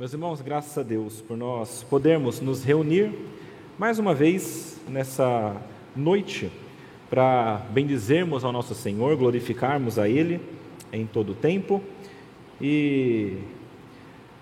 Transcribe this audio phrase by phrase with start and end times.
[0.00, 3.12] Meus irmãos, graças a Deus por nós podermos nos reunir
[3.78, 5.54] mais uma vez nessa
[5.94, 6.50] noite
[7.10, 10.40] para bendizermos ao nosso Senhor, glorificarmos a Ele
[10.90, 11.82] em todo o tempo
[12.58, 13.40] e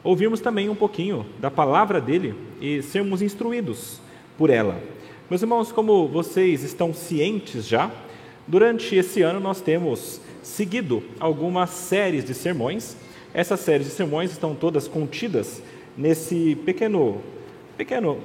[0.05, 4.01] ouvirmos também um pouquinho da palavra dele e sermos instruídos
[4.37, 4.81] por ela.
[5.29, 7.91] Meus irmãos, como vocês estão cientes já,
[8.47, 12.97] durante esse ano nós temos seguido algumas séries de sermões
[13.39, 15.63] essas séries de sermões estão todas contidas
[15.97, 17.23] nesse pequeno,
[17.77, 18.19] pequeno,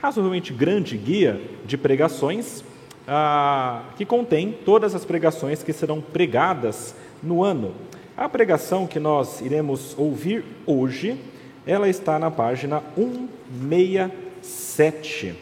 [0.00, 2.64] razoavelmente grande guia de pregações,
[3.06, 7.74] ah, que contém todas as pregações que serão pregadas no ano.
[8.16, 11.20] A pregação que nós iremos ouvir hoje,
[11.66, 15.34] ela está na página 167.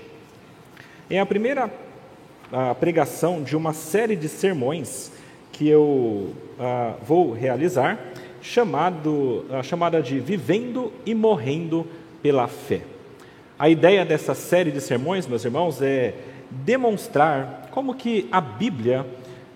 [1.09, 1.70] É a primeira
[2.52, 5.12] a pregação de uma série de sermões
[5.52, 8.01] que eu ah, vou realizar
[8.52, 11.87] chamado, chamada de Vivendo e Morrendo
[12.23, 12.83] pela Fé.
[13.59, 16.15] A ideia dessa série de sermões, meus irmãos, é
[16.51, 19.05] demonstrar como que a Bíblia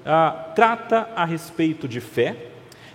[0.05, 2.37] ah, trata a respeito de fé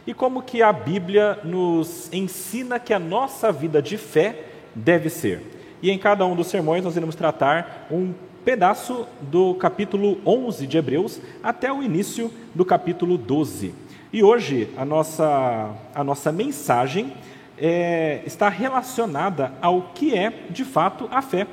[0.06, 5.42] e como que a Bíblia nos ensina que a nossa vida de fé deve ser.
[5.82, 10.78] E em cada um dos sermões nós iremos tratar um pedaço do capítulo 11 de
[10.78, 13.85] Hebreus até o início do capítulo 12.
[14.16, 17.12] E hoje a nossa, a nossa mensagem
[17.58, 21.46] é, está relacionada ao que é de fato a fé.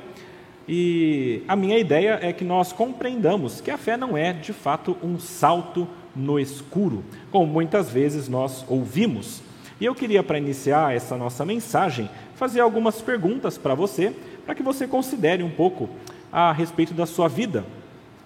[0.65, 4.95] E a minha ideia é que nós compreendamos que a fé não é de fato
[5.03, 9.43] um salto no escuro, como muitas vezes nós ouvimos.
[9.77, 14.63] E eu queria, para iniciar essa nossa mensagem, fazer algumas perguntas para você, para que
[14.63, 15.89] você considere um pouco
[16.31, 17.65] a respeito da sua vida.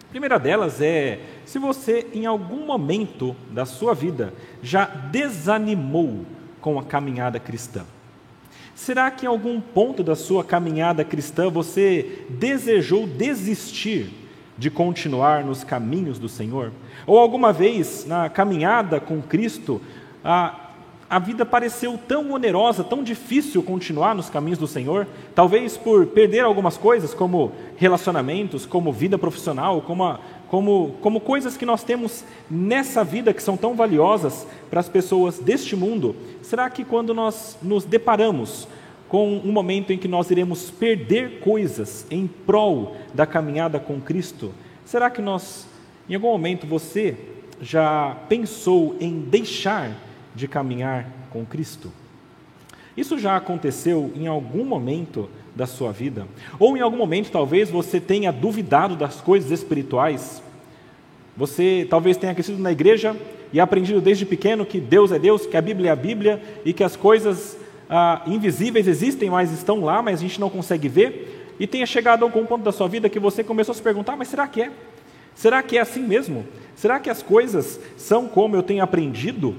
[0.08, 4.34] A primeira delas é se você, em algum momento da sua vida,
[4.64, 6.26] já desanimou
[6.62, 7.86] com a caminhada cristã.
[8.74, 14.10] Será que em algum ponto da sua caminhada cristã você desejou desistir
[14.58, 16.72] de continuar nos caminhos do Senhor?
[17.06, 19.82] Ou alguma vez na caminhada com Cristo,
[20.24, 20.67] a
[21.10, 26.42] a vida pareceu tão onerosa, tão difícil continuar nos caminhos do Senhor, talvez por perder
[26.42, 30.20] algumas coisas, como relacionamentos, como vida profissional, como, a,
[30.50, 35.40] como, como coisas que nós temos nessa vida que são tão valiosas para as pessoas
[35.40, 36.14] deste mundo.
[36.42, 38.68] Será que quando nós nos deparamos
[39.08, 44.54] com um momento em que nós iremos perder coisas em prol da caminhada com Cristo,
[44.84, 45.66] será que nós,
[46.10, 47.16] em algum momento, você
[47.62, 49.92] já pensou em deixar
[50.38, 51.92] de caminhar com Cristo?
[52.96, 56.28] Isso já aconteceu em algum momento da sua vida?
[56.60, 60.42] Ou em algum momento talvez você tenha duvidado das coisas espirituais?
[61.36, 63.16] Você talvez tenha crescido na igreja
[63.52, 66.74] e aprendido desde pequeno que Deus é Deus, que a Bíblia é a Bíblia e
[66.74, 67.58] que as coisas
[67.90, 71.56] ah, invisíveis existem, mas estão lá, mas a gente não consegue ver.
[71.60, 74.16] E tenha chegado a algum ponto da sua vida que você começou a se perguntar:
[74.16, 74.72] mas será que é?
[75.36, 76.46] Será que é assim mesmo?
[76.76, 79.56] Será que as coisas são como eu tenho aprendido?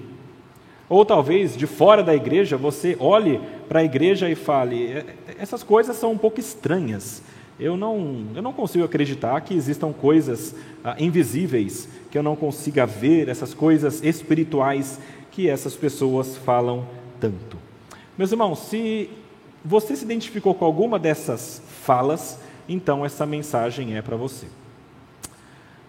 [0.89, 5.05] Ou talvez de fora da igreja você olhe para a igreja e fale: é,
[5.39, 7.23] essas coisas são um pouco estranhas.
[7.61, 10.55] Eu não, eu não consigo acreditar que existam coisas
[10.85, 15.01] ah, invisíveis, que eu não consiga ver essas coisas espirituais
[15.33, 16.87] que essas pessoas falam
[17.21, 17.59] tanto.
[18.17, 19.11] Meus irmãos, se
[19.65, 22.39] você se identificou com alguma dessas falas,
[22.69, 24.47] então essa mensagem é para você.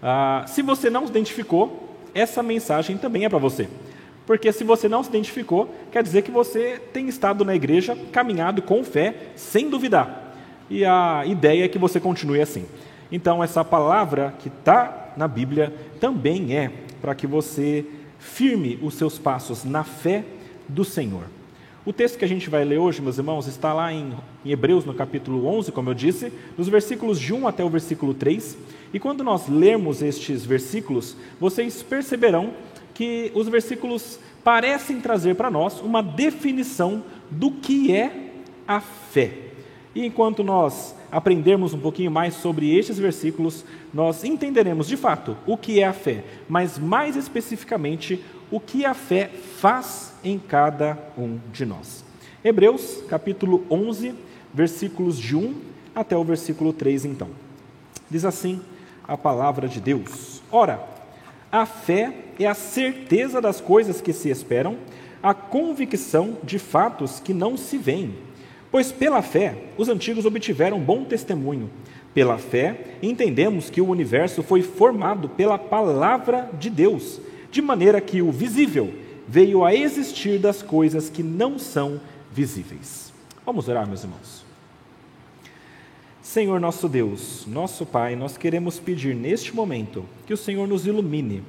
[0.02, 3.68] Ah, se você não se identificou, essa mensagem também é para você.
[4.30, 8.62] Porque se você não se identificou, quer dizer que você tem estado na igreja, caminhado
[8.62, 10.36] com fé, sem duvidar.
[10.70, 12.68] E a ideia é que você continue assim.
[13.12, 17.84] Então, essa palavra que está na Bíblia também é para que você
[18.20, 20.24] firme os seus passos na fé
[20.68, 21.24] do Senhor.
[21.84, 24.14] O texto que a gente vai ler hoje, meus irmãos, está lá em,
[24.46, 28.14] em, Hebreus, no capítulo 11, como eu disse, nos versículos de 1 até o versículo
[28.14, 28.56] 3.
[28.94, 32.54] E quando nós lermos estes versículos, vocês perceberão
[33.00, 37.02] que os versículos parecem trazer para nós uma definição
[37.32, 38.34] do que é
[38.68, 39.32] a fé.
[39.96, 43.64] E enquanto nós aprendermos um pouquinho mais sobre estes versículos,
[43.94, 48.94] nós entenderemos de fato o que é a fé, mas mais especificamente o que a
[48.94, 52.04] fé faz em cada um de nós.
[52.44, 54.14] Hebreus, capítulo 11,
[54.54, 55.56] versículos de 1
[55.96, 57.30] até o versículo 3, então.
[58.12, 58.60] Diz assim
[59.08, 60.99] a palavra de Deus: Ora,
[61.52, 64.78] a fé é a certeza das coisas que se esperam,
[65.22, 68.16] a convicção de fatos que não se veem.
[68.72, 71.70] Pois pela fé os antigos obtiveram bom testemunho.
[72.14, 77.20] Pela fé entendemos que o universo foi formado pela palavra de Deus,
[77.52, 78.94] de maneira que o visível
[79.28, 82.00] veio a existir das coisas que não são
[82.32, 83.12] visíveis.
[83.46, 84.49] Vamos orar, meus irmãos.
[86.30, 91.44] Senhor nosso Deus, nosso Pai, nós queremos pedir neste momento que o Senhor nos ilumine.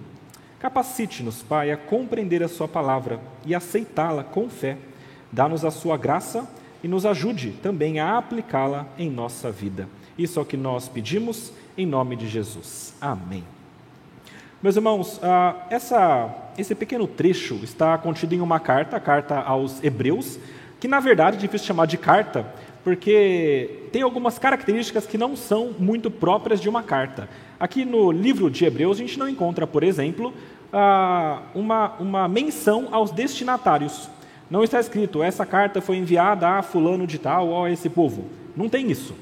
[0.59, 4.79] Capacite-nos, Pai, a compreender a Sua palavra e aceitá-la com fé.
[5.31, 6.49] Dá-nos a Sua graça
[6.83, 9.87] e nos ajude também a aplicá-la em nossa vida.
[10.17, 12.95] Isso é o que nós pedimos em nome de Jesus.
[13.03, 13.45] Amém.
[14.63, 19.85] Meus irmãos, uh, essa, esse pequeno trecho está contido em uma carta, a carta aos
[19.85, 20.39] Hebreus,
[20.81, 22.47] que na verdade é difícil chamar de carta,
[22.83, 27.29] porque tem algumas características que não são muito próprias de uma carta.
[27.59, 30.33] Aqui no livro de Hebreus, a gente não encontra, por exemplo,
[31.55, 34.09] uma, uma menção aos destinatários.
[34.51, 38.25] Não está escrito, essa carta foi enviada a fulano de tal ou a esse povo.
[38.57, 39.15] Não tem isso.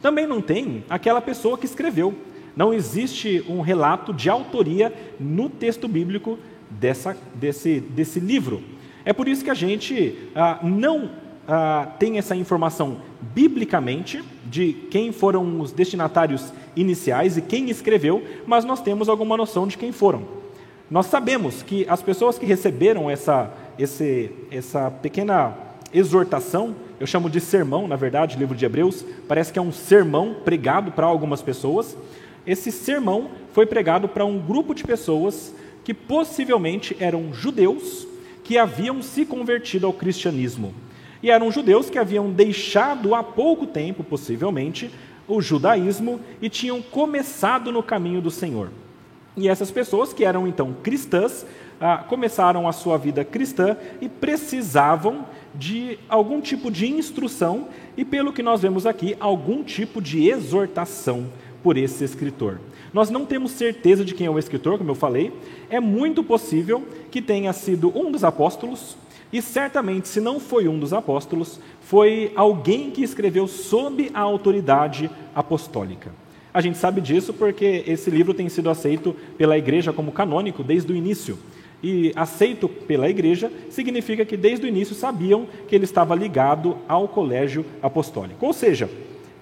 [0.00, 2.14] Também não tem aquela pessoa que escreveu.
[2.54, 6.38] Não existe um relato de autoria no texto bíblico
[6.70, 8.62] dessa, desse, desse livro.
[9.04, 11.10] É por isso que a gente ah, não
[11.48, 12.98] ah, tem essa informação
[13.34, 19.66] biblicamente de quem foram os destinatários iniciais e quem escreveu, mas nós temos alguma noção
[19.66, 20.22] de quem foram.
[20.90, 25.56] Nós sabemos que as pessoas que receberam essa, esse, essa pequena
[25.92, 30.36] exortação, eu chamo de sermão, na verdade, livro de Hebreus, parece que é um sermão
[30.44, 31.96] pregado para algumas pessoas
[32.46, 35.52] esse sermão foi pregado para um grupo de pessoas
[35.82, 38.06] que possivelmente eram judeus
[38.44, 40.72] que haviam se convertido ao cristianismo.
[41.22, 44.90] E eram judeus que haviam deixado há pouco tempo, possivelmente,
[45.28, 48.70] o judaísmo e tinham começado no caminho do Senhor.
[49.36, 51.44] E essas pessoas, que eram então cristãs,
[51.80, 58.32] ah, começaram a sua vida cristã e precisavam de algum tipo de instrução e, pelo
[58.32, 61.26] que nós vemos aqui, algum tipo de exortação
[61.62, 62.60] por esse escritor.
[62.92, 65.32] Nós não temos certeza de quem é o escritor, como eu falei,
[65.68, 68.96] é muito possível que tenha sido um dos apóstolos,
[69.32, 75.10] e certamente, se não foi um dos apóstolos, foi alguém que escreveu sob a autoridade
[75.34, 76.12] apostólica.
[76.54, 80.90] A gente sabe disso porque esse livro tem sido aceito pela igreja como canônico desde
[80.92, 81.38] o início.
[81.82, 87.06] E aceito pela igreja significa que desde o início sabiam que ele estava ligado ao
[87.06, 88.46] colégio apostólico.
[88.46, 88.88] Ou seja,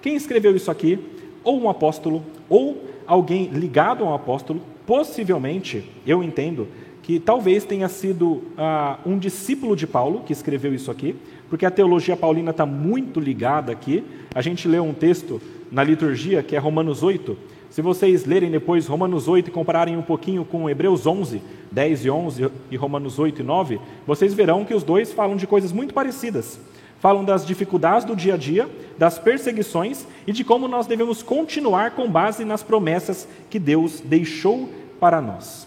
[0.01, 0.99] quem escreveu isso aqui
[1.43, 6.67] ou um apóstolo, ou alguém ligado a um apóstolo, possivelmente, eu entendo,
[7.05, 11.15] que talvez tenha sido ah, um discípulo de Paulo que escreveu isso aqui,
[11.47, 14.03] porque a teologia paulina está muito ligada aqui.
[14.33, 15.39] A gente leu um texto
[15.71, 17.37] na liturgia que é Romanos 8.
[17.69, 22.09] Se vocês lerem depois Romanos 8 e compararem um pouquinho com Hebreus 11, 10 e
[22.09, 25.93] 11 e Romanos 8 e 9, vocês verão que os dois falam de coisas muito
[25.93, 26.59] parecidas
[26.97, 28.67] falam das dificuldades do dia a dia,
[28.97, 34.67] das perseguições e de como nós devemos continuar com base nas promessas que Deus deixou
[34.99, 35.64] para nós.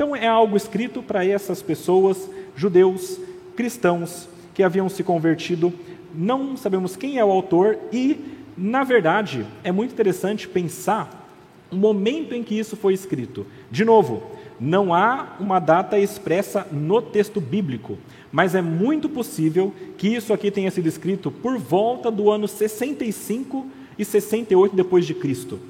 [0.00, 2.26] Então é algo escrito para essas pessoas,
[2.56, 3.20] judeus,
[3.54, 5.70] cristãos, que haviam se convertido.
[6.14, 8.18] Não sabemos quem é o autor e,
[8.56, 11.30] na verdade, é muito interessante pensar
[11.70, 13.46] o momento em que isso foi escrito.
[13.70, 14.22] De novo,
[14.58, 17.98] não há uma data expressa no texto bíblico,
[18.32, 23.66] mas é muito possível que isso aqui tenha sido escrito por volta do ano 65
[23.98, 25.60] e 68 depois de Cristo.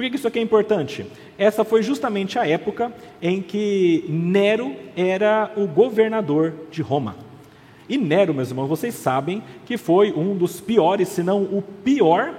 [0.00, 1.04] Por que isso aqui é importante?
[1.36, 2.90] Essa foi justamente a época
[3.20, 7.16] em que Nero era o governador de Roma.
[7.86, 12.34] E Nero, meus irmãos, vocês sabem que foi um dos piores, se não o pior,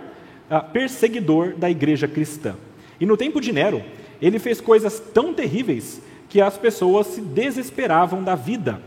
[0.49, 2.55] ah, perseguidor da igreja cristã.
[2.99, 3.83] E no tempo de Nero,
[4.19, 8.81] ele fez coisas tão terríveis que as pessoas se desesperavam da vida.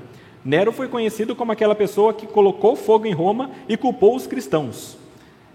[0.45, 5.04] Nero foi conhecido como aquela pessoa que colocou fogo em Roma e culpou os cristãos.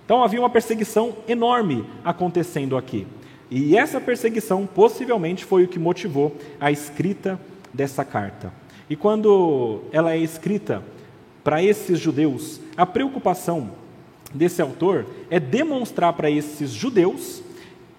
[0.09, 3.05] Então havia uma perseguição enorme acontecendo aqui.
[3.51, 7.39] E essa perseguição possivelmente foi o que motivou a escrita
[7.71, 8.51] dessa carta.
[8.89, 10.81] E quando ela é escrita
[11.43, 13.69] para esses judeus, a preocupação
[14.33, 17.43] desse autor é demonstrar para esses judeus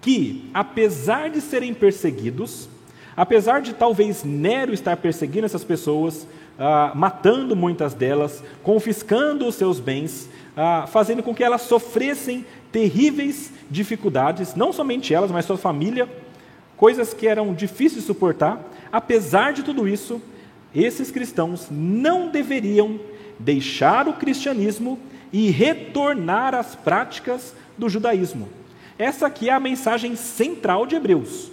[0.01, 2.67] que, apesar de serem perseguidos,
[3.15, 6.27] apesar de talvez Nero estar perseguindo essas pessoas,
[6.59, 13.51] ah, matando muitas delas, confiscando os seus bens, ah, fazendo com que elas sofressem terríveis
[13.69, 16.09] dificuldades, não somente elas, mas sua família,
[16.77, 18.61] coisas que eram difíceis de suportar.
[18.91, 20.21] Apesar de tudo isso,
[20.73, 22.99] esses cristãos não deveriam
[23.37, 24.99] deixar o cristianismo
[25.31, 28.49] e retornar às práticas do judaísmo.
[28.97, 31.51] Essa aqui é a mensagem central de Hebreus.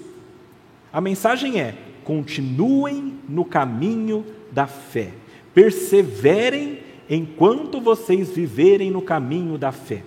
[0.92, 1.74] A mensagem é:
[2.04, 5.12] continuem no caminho da fé.
[5.54, 10.02] Perseverem enquanto vocês viverem no caminho da fé.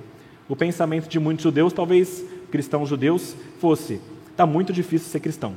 [0.48, 5.56] O pensamento de muitos judeus, talvez cristãos judeus, fosse: está muito difícil ser cristão.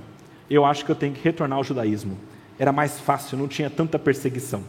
[0.49, 2.17] Eu acho que eu tenho que retornar ao judaísmo.
[2.59, 4.63] Era mais fácil, não tinha tanta perseguição.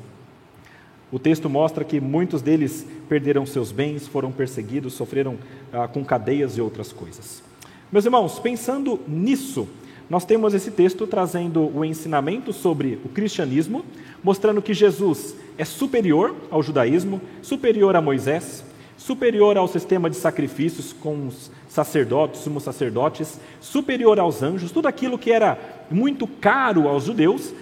[1.12, 5.38] O texto mostra que muitos deles perderam seus bens, foram perseguidos, sofreram
[5.72, 7.44] ah, com cadeias e outras coisas.
[7.92, 9.68] Meus irmãos, pensando nisso,
[10.10, 13.84] nós temos esse texto trazendo o ensinamento sobre o cristianismo,
[14.24, 18.64] mostrando que Jesus é superior ao judaísmo, superior a Moisés,
[18.98, 25.18] superior ao sistema de sacrifícios com os sacerdotes, sumos sacerdotes, superior aos anjos, tudo aquilo
[25.18, 25.58] que era
[25.90, 27.54] muito caro aos judeus,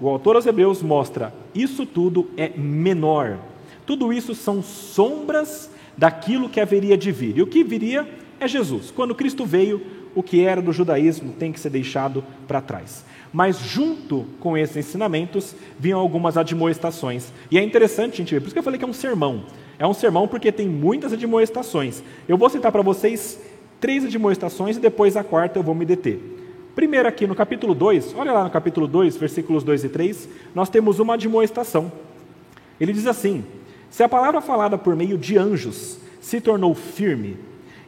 [0.00, 3.38] o autor aos Hebreus mostra isso tudo é menor.
[3.84, 7.36] Tudo isso são sombras daquilo que haveria de vir.
[7.36, 8.08] E o que viria
[8.40, 8.90] é Jesus.
[8.90, 9.82] Quando Cristo veio,
[10.14, 13.04] o que era do judaísmo tem que ser deixado para trás.
[13.32, 17.32] Mas junto com esses ensinamentos vinham algumas admoestações.
[17.50, 19.44] E é interessante gente ver, por isso que eu falei que é um sermão.
[19.78, 22.02] É um sermão porque tem muitas admoestações.
[22.28, 23.40] Eu vou citar para vocês
[23.80, 26.20] três admoestações e depois a quarta eu vou me deter.
[26.74, 30.68] Primeiro aqui no capítulo 2, olha lá no capítulo 2, versículos 2 e 3, nós
[30.68, 31.92] temos uma admoestação.
[32.80, 33.44] Ele diz assim:
[33.90, 37.36] Se a palavra falada por meio de anjos se tornou firme,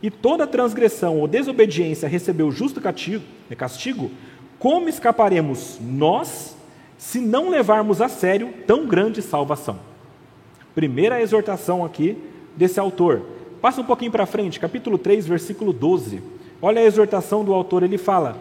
[0.05, 4.11] e toda transgressão ou desobediência recebeu justo castigo,
[4.59, 6.55] como escaparemos nós
[6.99, 9.79] se não levarmos a sério tão grande salvação?
[10.75, 12.19] Primeira exortação aqui
[12.55, 13.23] desse autor.
[13.63, 16.23] Passa um pouquinho para frente, capítulo 3, versículo 12.
[16.61, 18.37] Olha a exortação do autor, ele fala: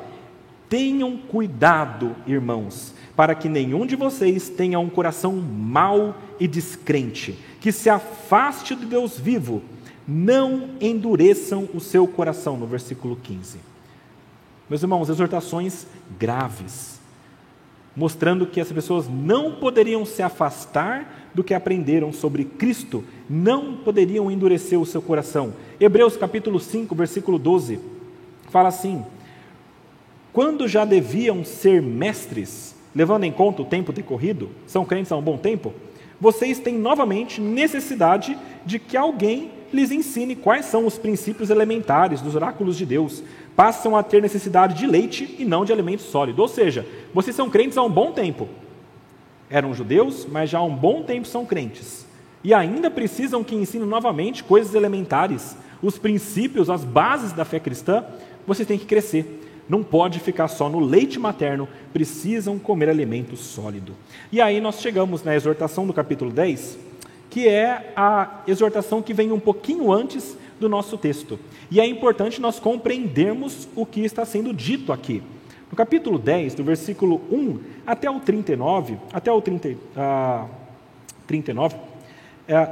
[0.67, 7.71] Tenham cuidado, irmãos, para que nenhum de vocês tenha um coração mau e descrente, que
[7.71, 9.61] se afaste de Deus vivo
[10.07, 13.59] não endureçam o seu coração, no versículo 15.
[14.69, 15.85] Meus irmãos, exortações
[16.19, 16.99] graves,
[17.95, 24.29] mostrando que as pessoas não poderiam se afastar do que aprenderam sobre Cristo, não poderiam
[24.31, 25.53] endurecer o seu coração.
[25.79, 27.79] Hebreus capítulo 5, versículo 12,
[28.49, 29.05] fala assim:
[30.31, 35.21] Quando já deviam ser mestres, levando em conta o tempo decorrido, são crentes há um
[35.21, 35.73] bom tempo,
[36.19, 42.35] vocês têm novamente necessidade de que alguém lhes ensine quais são os princípios elementares dos
[42.35, 43.23] oráculos de Deus.
[43.55, 46.41] Passam a ter necessidade de leite e não de alimento sólido.
[46.41, 48.47] Ou seja, vocês são crentes há um bom tempo.
[49.49, 52.05] Eram judeus, mas já há um bom tempo são crentes.
[52.43, 58.03] E ainda precisam que ensine novamente coisas elementares, os princípios, as bases da fé cristã.
[58.45, 59.41] Vocês têm que crescer.
[59.67, 63.93] Não pode ficar só no leite materno, precisam comer alimento sólido.
[64.31, 66.77] E aí nós chegamos na exortação do capítulo 10,
[67.33, 71.39] que é a exortação que vem um pouquinho antes do nosso texto.
[71.71, 75.23] E é importante nós compreendermos o que está sendo dito aqui.
[75.71, 80.47] No capítulo 10, do versículo 1 até o 39, até o 30, uh,
[81.25, 81.79] 39, uh,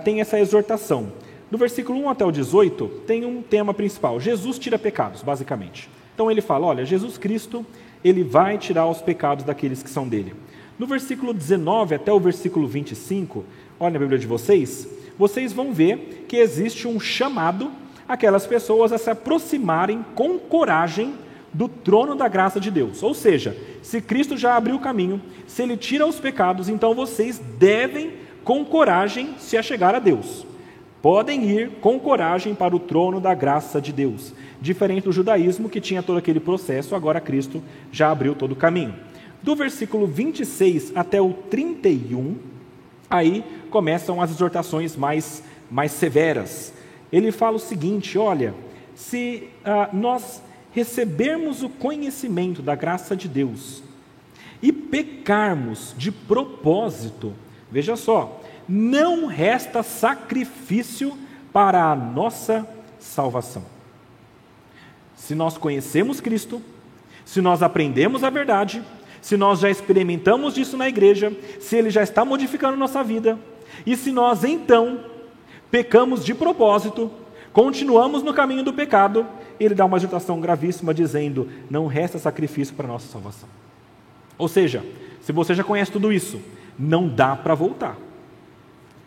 [0.04, 1.12] tem essa exortação.
[1.50, 5.90] Do versículo 1 até o 18, tem um tema principal: Jesus tira pecados, basicamente.
[6.14, 7.66] Então ele fala: olha, Jesus Cristo,
[8.04, 10.36] ele vai tirar os pecados daqueles que são dele.
[10.78, 13.44] No versículo 19 até o versículo 25,
[13.82, 17.72] olha na Bíblia de vocês, vocês vão ver que existe um chamado
[18.08, 21.16] aquelas pessoas a se aproximarem com coragem
[21.52, 23.02] do trono da graça de Deus.
[23.02, 27.42] Ou seja, se Cristo já abriu o caminho, se ele tira os pecados, então vocês
[27.58, 30.46] devem com coragem se achegar a Deus.
[31.02, 34.32] Podem ir com coragem para o trono da graça de Deus.
[34.62, 38.94] Diferente do judaísmo que tinha todo aquele processo, agora Cristo já abriu todo o caminho.
[39.42, 42.36] Do versículo 26 até o 31,
[43.12, 46.74] Aí começam as exortações mais, mais severas.
[47.12, 48.56] Ele fala o seguinte: olha,
[48.96, 50.42] se ah, nós
[50.72, 53.84] recebermos o conhecimento da graça de Deus
[54.62, 57.34] e pecarmos de propósito,
[57.70, 61.18] veja só, não resta sacrifício
[61.52, 62.66] para a nossa
[62.98, 63.66] salvação.
[65.18, 66.62] Se nós conhecemos Cristo,
[67.26, 68.82] se nós aprendemos a verdade,
[69.22, 73.38] se nós já experimentamos disso na igreja, se ele já está modificando nossa vida,
[73.86, 75.00] e se nós então
[75.70, 77.10] pecamos de propósito,
[77.54, 79.26] continuamos no caminho do pecado,
[79.60, 83.48] ele dá uma exortação gravíssima dizendo: não resta sacrifício para nossa salvação.
[84.38, 84.84] Ou seja,
[85.22, 86.42] se você já conhece tudo isso,
[86.78, 87.98] não dá para voltar.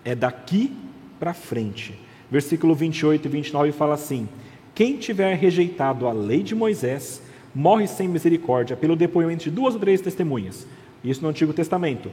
[0.04, 0.72] É daqui
[1.18, 1.98] para frente.
[2.30, 4.28] Versículo 28 e 29 fala assim:
[4.74, 7.20] Quem tiver rejeitado a lei de Moisés
[7.54, 10.66] morre sem misericórdia pelo depoimento de duas ou três testemunhas.
[11.02, 12.10] Isso no Antigo Testamento.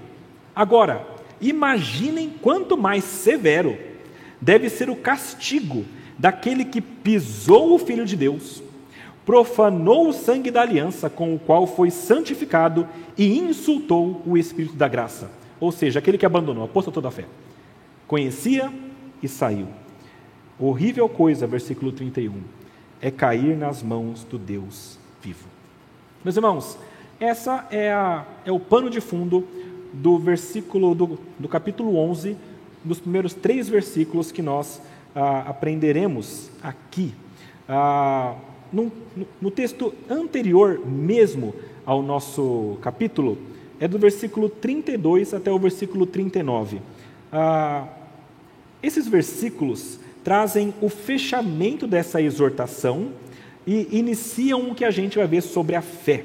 [0.55, 1.07] Agora,
[1.39, 3.77] imaginem quanto mais severo
[4.39, 5.85] deve ser o castigo
[6.17, 8.61] daquele que pisou o Filho de Deus,
[9.25, 14.87] profanou o sangue da aliança com o qual foi santificado e insultou o Espírito da
[14.87, 15.31] graça.
[15.59, 17.25] Ou seja, aquele que abandonou, apostou toda a fé.
[18.07, 18.71] Conhecia
[19.21, 19.67] e saiu.
[20.59, 22.33] Horrível coisa, versículo 31,
[22.99, 25.47] é cair nas mãos do Deus vivo.
[26.23, 26.77] Meus irmãos,
[27.19, 29.47] essa é, a, é o pano de fundo
[29.93, 32.35] do versículo do, do capítulo 11
[32.83, 34.81] nos primeiros três versículos que nós
[35.15, 37.13] ah, aprenderemos aqui.
[37.69, 38.35] Ah,
[38.71, 38.91] no,
[39.39, 41.53] no texto anterior mesmo
[41.85, 43.37] ao nosso capítulo,
[43.79, 46.81] é do versículo 32 até o versículo 39.
[47.31, 47.87] Ah,
[48.81, 53.09] esses versículos trazem o fechamento dessa exortação
[53.65, 56.23] e iniciam o que a gente vai ver sobre a fé.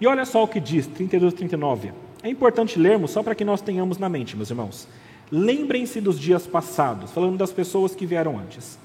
[0.00, 1.92] E olha só o que diz, 32 e 39.
[2.22, 4.86] É importante lermos só para que nós tenhamos na mente, meus irmãos.
[5.30, 8.78] Lembrem-se dos dias passados, falando das pessoas que vieram antes.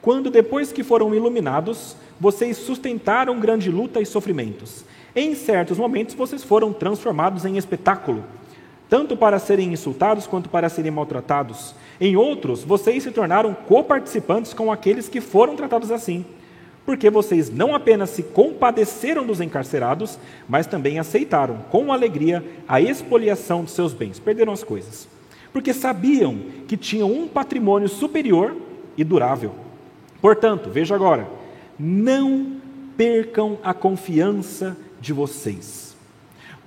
[0.00, 4.84] Quando, depois que foram iluminados, vocês sustentaram grande luta e sofrimentos.
[5.14, 8.24] Em certos momentos, vocês foram transformados em espetáculo,
[8.88, 11.74] tanto para serem insultados quanto para serem maltratados.
[12.00, 16.24] Em outros, vocês se tornaram coparticipantes com aqueles que foram tratados assim
[16.86, 20.16] porque vocês não apenas se compadeceram dos encarcerados,
[20.48, 24.20] mas também aceitaram com alegria a expoliação de seus bens.
[24.20, 25.08] Perderam as coisas.
[25.52, 26.38] Porque sabiam
[26.68, 28.54] que tinham um patrimônio superior
[28.96, 29.52] e durável.
[30.22, 31.28] Portanto, veja agora,
[31.76, 32.52] não
[32.96, 35.94] percam a confiança de vocês,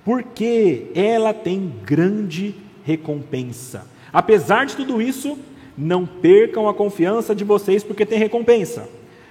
[0.04, 3.86] porque ela tem grande recompensa.
[4.12, 5.38] Apesar de tudo isso,
[5.76, 8.88] não percam a confiança de vocês, porque tem recompensa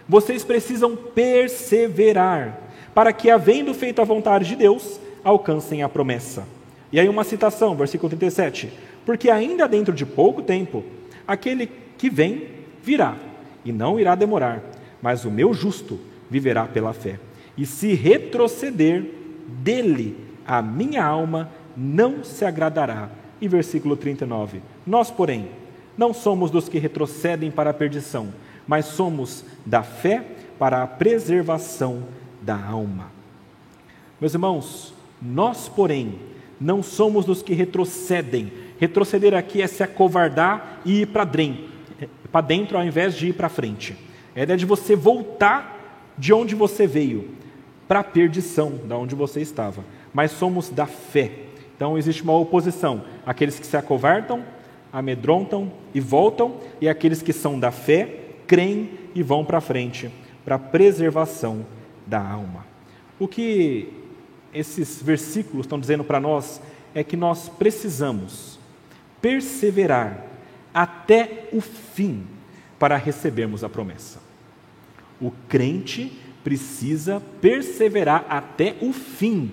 [0.10, 2.60] vocês precisam perseverar,
[2.96, 6.48] para que, havendo feito a vontade de Deus, alcancem a promessa.
[6.92, 8.74] E aí, uma citação, versículo 37.
[9.06, 10.84] Porque ainda dentro de pouco tempo,
[11.28, 12.48] aquele que vem
[12.84, 13.16] virá,
[13.63, 14.63] e não irá demorar,
[15.00, 16.00] mas o meu justo
[16.30, 17.20] viverá pela fé.
[17.56, 19.06] E se retroceder,
[19.48, 23.10] dele a minha alma não se agradará.
[23.39, 24.62] E versículo 39.
[24.86, 25.50] Nós, porém,
[25.98, 28.30] não somos dos que retrocedem para a perdição,
[28.69, 30.23] mas somos da fé
[30.59, 32.03] para a preservação
[32.39, 33.11] da alma.
[34.21, 36.19] Meus irmãos, nós, porém,
[36.61, 38.53] não somos dos que retrocedem.
[38.79, 41.25] Retroceder aqui é se acovardar e ir para
[42.41, 43.97] dentro, ao invés de ir para frente.
[44.36, 47.27] É a ideia de você voltar de onde você veio,
[47.88, 49.84] para a perdição, da onde você estava.
[50.13, 51.32] Mas somos da fé.
[51.75, 54.43] Então existe uma oposição: aqueles que se acovardam,
[54.93, 60.09] amedrontam e voltam, e aqueles que são da fé creem e vão para frente
[60.43, 61.63] para a preservação
[62.07, 62.65] da alma.
[63.19, 63.93] O que
[64.51, 66.59] esses versículos estão dizendo para nós
[66.95, 68.57] é que nós precisamos
[69.21, 70.25] perseverar
[70.73, 72.25] até o fim
[72.79, 74.19] para recebermos a promessa.
[75.21, 79.51] O crente precisa perseverar até o fim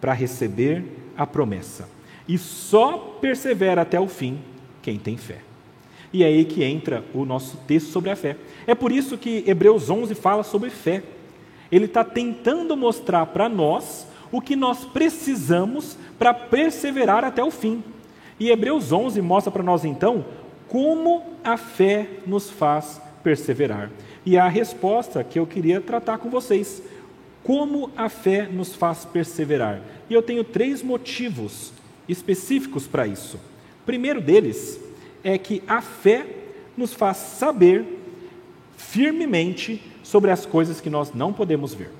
[0.00, 0.84] para receber
[1.16, 1.88] a promessa.
[2.28, 4.38] E só persevera até o fim
[4.82, 5.45] quem tem fé.
[6.12, 8.36] E é aí que entra o nosso texto sobre a fé.
[8.66, 11.02] É por isso que Hebreus 11 fala sobre fé.
[11.70, 17.82] Ele está tentando mostrar para nós o que nós precisamos para perseverar até o fim.
[18.38, 20.24] E Hebreus 11 mostra para nós então
[20.68, 23.90] como a fé nos faz perseverar.
[24.24, 26.82] E a resposta que eu queria tratar com vocês:
[27.42, 29.80] como a fé nos faz perseverar.
[30.10, 31.72] E eu tenho três motivos
[32.08, 33.38] específicos para isso.
[33.84, 34.80] Primeiro deles
[35.26, 36.24] é que a fé
[36.76, 37.84] nos faz saber
[38.76, 41.90] firmemente sobre as coisas que nós não podemos ver.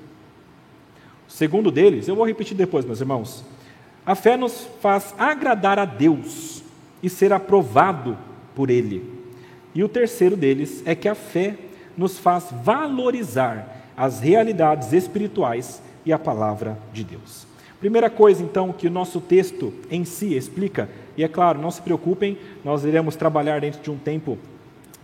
[1.27, 3.43] O segundo deles, eu vou repetir depois, meus irmãos.
[4.05, 6.63] A fé nos faz agradar a Deus
[7.03, 8.17] e ser aprovado
[8.55, 9.03] por Ele.
[9.75, 11.57] E o terceiro deles é que a fé
[11.97, 17.46] nos faz valorizar as realidades espirituais e a palavra de Deus.
[17.79, 21.81] Primeira coisa, então, que o nosso texto em si explica, e é claro, não se
[21.81, 24.37] preocupem, nós iremos trabalhar dentro de um tempo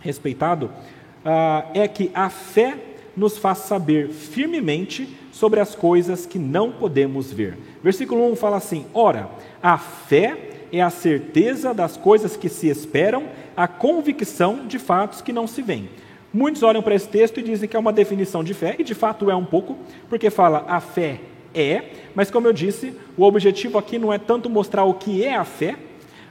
[0.00, 2.76] respeitado, uh, é que a fé
[3.16, 7.56] nos faz saber firmemente sobre as coisas que não podemos ver.
[7.80, 9.30] Versículo 1 fala assim: Ora,
[9.62, 10.36] a fé
[10.72, 15.62] é a certeza das coisas que se esperam, a convicção de fatos que não se
[15.62, 15.88] veem.
[16.32, 18.94] Muitos olham para esse texto e dizem que é uma definição de fé, e de
[18.94, 21.20] fato é um pouco, porque fala a fé
[21.54, 25.34] é, mas como eu disse, o objetivo aqui não é tanto mostrar o que é
[25.34, 25.76] a fé,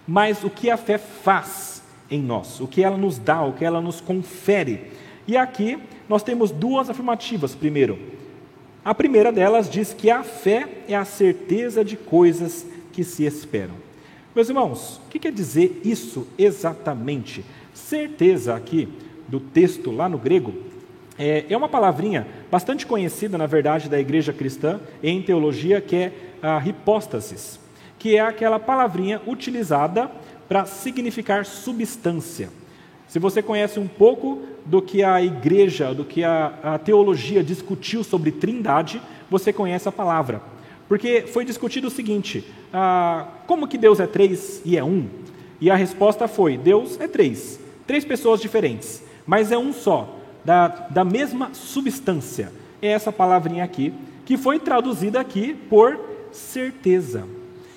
[0.08, 1.82] mas o que a fé faz
[2.12, 4.92] em nós, o que ela nos dá, o que ela nos confere.
[5.28, 7.56] E aqui nós temos duas afirmativas.
[7.56, 7.98] Primeiro,
[8.84, 13.76] a primeira delas diz que a fé é a certeza de coisas que se esperam.
[14.36, 17.46] Meus irmãos, o que quer dizer isso exatamente?
[17.74, 18.90] Certeza aqui
[19.28, 20.54] do texto lá no grego
[21.18, 26.12] é, é uma palavrinha bastante conhecida, na verdade, da igreja cristã em teologia, que é
[26.42, 27.60] a hipóstasis,
[28.00, 30.10] que é aquela palavrinha utilizada
[30.48, 32.50] para significar substância.
[33.08, 38.04] Se você conhece um pouco do que a igreja, do que a, a teologia discutiu
[38.04, 40.42] sobre trindade, você conhece a palavra.
[40.88, 45.08] Porque foi discutido o seguinte: ah, como que Deus é três e é um?
[45.62, 47.60] E a resposta foi: Deus é três.
[47.86, 52.52] Três pessoas diferentes, mas é um só, da, da mesma substância.
[52.82, 53.94] É essa palavrinha aqui,
[54.26, 56.00] que foi traduzida aqui por
[56.32, 57.24] certeza.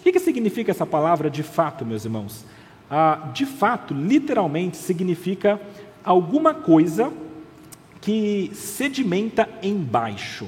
[0.00, 2.44] O que, que significa essa palavra de fato, meus irmãos?
[2.90, 5.60] Ah, de fato, literalmente, significa
[6.04, 7.12] alguma coisa
[8.00, 10.46] que sedimenta embaixo.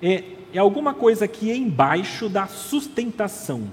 [0.00, 3.64] É, é alguma coisa que é embaixo da sustentação,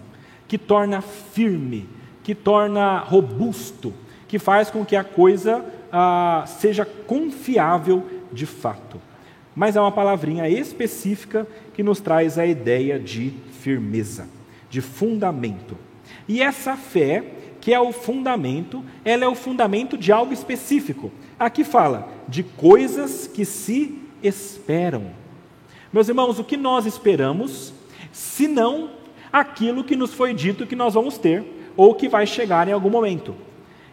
[0.47, 1.87] que torna firme,
[2.23, 3.93] que torna robusto,
[4.27, 8.99] que faz com que a coisa ah, seja confiável de fato.
[9.55, 14.29] Mas é uma palavrinha específica que nos traz a ideia de firmeza,
[14.69, 15.77] de fundamento.
[16.27, 17.23] E essa fé,
[17.59, 21.11] que é o fundamento, ela é o fundamento de algo específico.
[21.37, 25.07] Aqui fala de coisas que se esperam.
[25.91, 27.73] Meus irmãos, o que nós esperamos,
[28.11, 28.91] se não
[29.31, 31.43] aquilo que nos foi dito que nós vamos ter
[31.75, 33.35] ou que vai chegar em algum momento.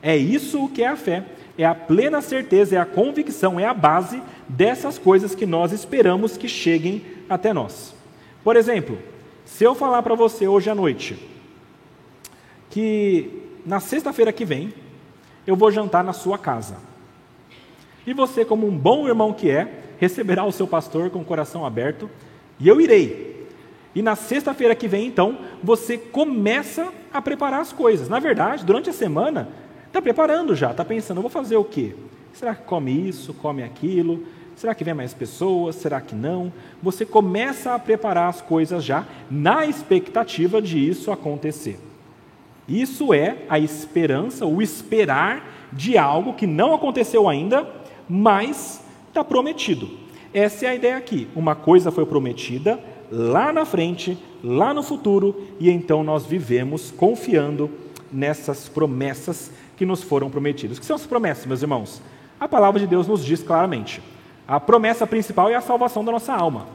[0.02, 1.24] É isso o que é a fé,
[1.58, 6.36] é a plena certeza, é a convicção, é a base dessas coisas que nós esperamos
[6.36, 7.94] que cheguem até nós.
[8.44, 8.96] Por exemplo,
[9.44, 11.18] se eu falar para você hoje à noite
[12.70, 14.72] que na sexta-feira que vem
[15.46, 16.76] eu vou jantar na sua casa.
[18.06, 21.66] E você, como um bom irmão que é, receberá o seu pastor com o coração
[21.66, 22.08] aberto,
[22.60, 23.48] e eu irei.
[23.94, 28.08] E na sexta-feira que vem, então, você começa a preparar as coisas.
[28.08, 29.48] Na verdade, durante a semana,
[29.88, 31.94] está preparando já, está pensando, vou fazer o quê?
[32.32, 34.22] Será que come isso, come aquilo?
[34.54, 35.76] Será que vem mais pessoas?
[35.76, 36.52] Será que não?
[36.82, 41.78] Você começa a preparar as coisas já na expectativa de isso acontecer.
[42.68, 47.68] Isso é a esperança, o esperar de algo que não aconteceu ainda,
[48.08, 49.88] mas está prometido.
[50.34, 51.28] Essa é a ideia aqui.
[51.34, 52.78] Uma coisa foi prometida
[53.10, 57.70] lá na frente, lá no futuro, e então nós vivemos confiando
[58.12, 60.76] nessas promessas que nos foram prometidas.
[60.76, 62.02] O que são as promessas, meus irmãos?
[62.38, 64.02] A palavra de Deus nos diz claramente.
[64.46, 66.66] A promessa principal é a salvação da nossa alma,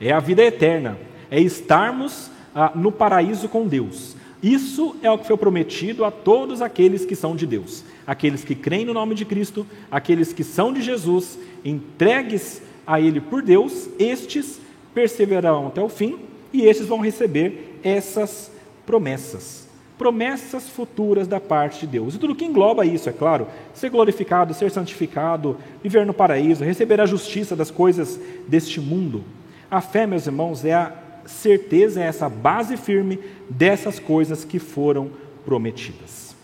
[0.00, 0.96] é a vida eterna,
[1.30, 4.16] é estarmos ah, no paraíso com Deus.
[4.42, 8.54] Isso é o que foi prometido a todos aqueles que são de Deus, aqueles que
[8.54, 13.88] creem no nome de Cristo, aqueles que são de Jesus, entregues a Ele por Deus,
[13.98, 14.60] estes
[14.94, 16.18] perseverarão até o fim
[16.52, 18.50] e estes vão receber essas
[18.86, 19.67] promessas
[19.98, 22.14] promessas futuras da parte de Deus.
[22.14, 27.00] E tudo que engloba isso, é claro, ser glorificado, ser santificado, viver no paraíso, receber
[27.00, 29.24] a justiça das coisas deste mundo.
[29.68, 30.92] A fé, meus irmãos, é a
[31.26, 33.18] certeza, é essa base firme
[33.50, 35.10] dessas coisas que foram
[35.44, 36.34] prometidas.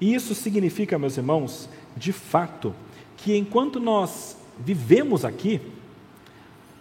[0.00, 2.74] E isso significa, meus irmãos, de fato,
[3.16, 5.60] que enquanto nós vivemos aqui,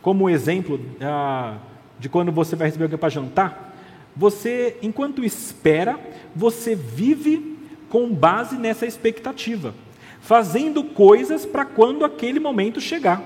[0.01, 1.57] como exemplo ah,
[1.99, 3.70] de quando você vai receber alguém para jantar,
[4.15, 5.99] você, enquanto espera,
[6.35, 7.57] você vive
[7.89, 9.73] com base nessa expectativa,
[10.21, 13.21] fazendo coisas para quando aquele momento chegar.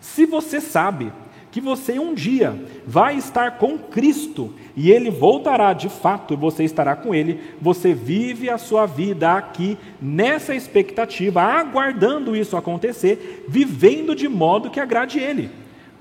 [0.00, 1.12] Se você sabe
[1.50, 6.64] que você um dia vai estar com Cristo e ele voltará de fato e você
[6.64, 14.16] estará com ele, você vive a sua vida aqui nessa expectativa, aguardando isso acontecer, vivendo
[14.16, 15.48] de modo que agrade ele.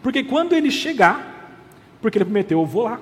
[0.02, 1.62] Porque quando ele chegar,
[2.02, 3.00] porque ele prometeu, eu vou lá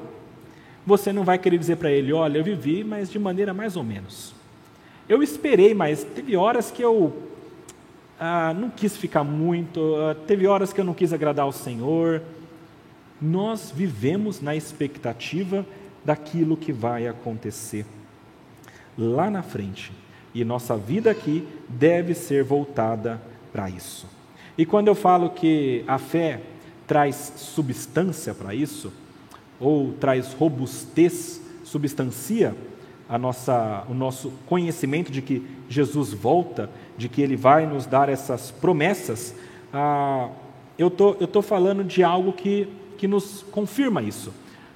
[0.85, 3.83] você não vai querer dizer para ele: olha, eu vivi, mas de maneira mais ou
[3.83, 4.33] menos.
[5.07, 7.13] Eu esperei, mas teve horas que eu
[8.19, 12.21] ah, não quis ficar muito, ah, teve horas que eu não quis agradar ao Senhor.
[13.21, 15.65] Nós vivemos na expectativa
[16.03, 17.85] daquilo que vai acontecer
[18.97, 19.91] lá na frente.
[20.33, 24.07] E nossa vida aqui deve ser voltada para isso.
[24.57, 26.41] E quando eu falo que a fé
[26.87, 28.91] traz substância para isso,
[29.61, 32.55] ou traz robustez, substancia
[33.07, 38.09] a nossa, o nosso conhecimento de que Jesus volta, de que Ele vai nos dar
[38.09, 39.35] essas promessas,
[39.73, 40.29] ah,
[40.77, 44.33] eu tô, estou falando de algo que, que nos confirma isso.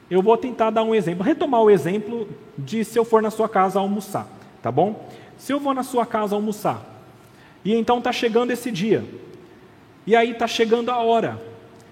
[0.10, 3.50] Eu vou tentar dar um exemplo, retomar o exemplo de se eu for na sua
[3.50, 4.28] casa almoçar,
[4.62, 5.10] tá bom?
[5.38, 6.86] Se eu vou na sua casa almoçar,
[7.64, 9.04] e então está chegando esse dia,
[10.06, 11.42] e aí está chegando a hora,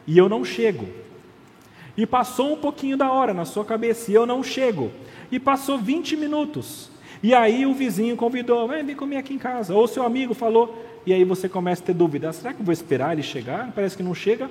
[0.05, 0.87] e eu não chego,
[1.95, 4.91] e passou um pouquinho da hora na sua cabeça e eu não chego.
[5.31, 6.89] E passou 20 minutos.
[7.21, 9.73] E aí o vizinho convidou, vem comer aqui em casa.
[9.73, 12.73] Ou seu amigo falou, e aí você começa a ter dúvida: será que eu vou
[12.73, 13.71] esperar ele chegar?
[13.73, 14.49] Parece que não chega.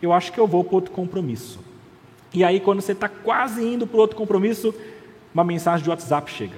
[0.00, 1.60] Eu acho que eu vou para outro compromisso.
[2.32, 4.74] E aí, quando você está quase indo para outro compromisso,
[5.34, 6.56] uma mensagem de WhatsApp chega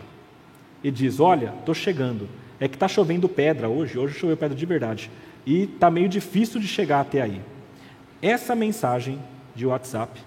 [0.84, 2.28] e diz: Olha, estou chegando.
[2.60, 5.10] É que está chovendo pedra hoje, hoje choveu pedra de verdade.
[5.44, 7.40] E está meio difícil de chegar até aí.
[8.20, 9.18] Essa mensagem
[9.54, 10.20] de WhatsApp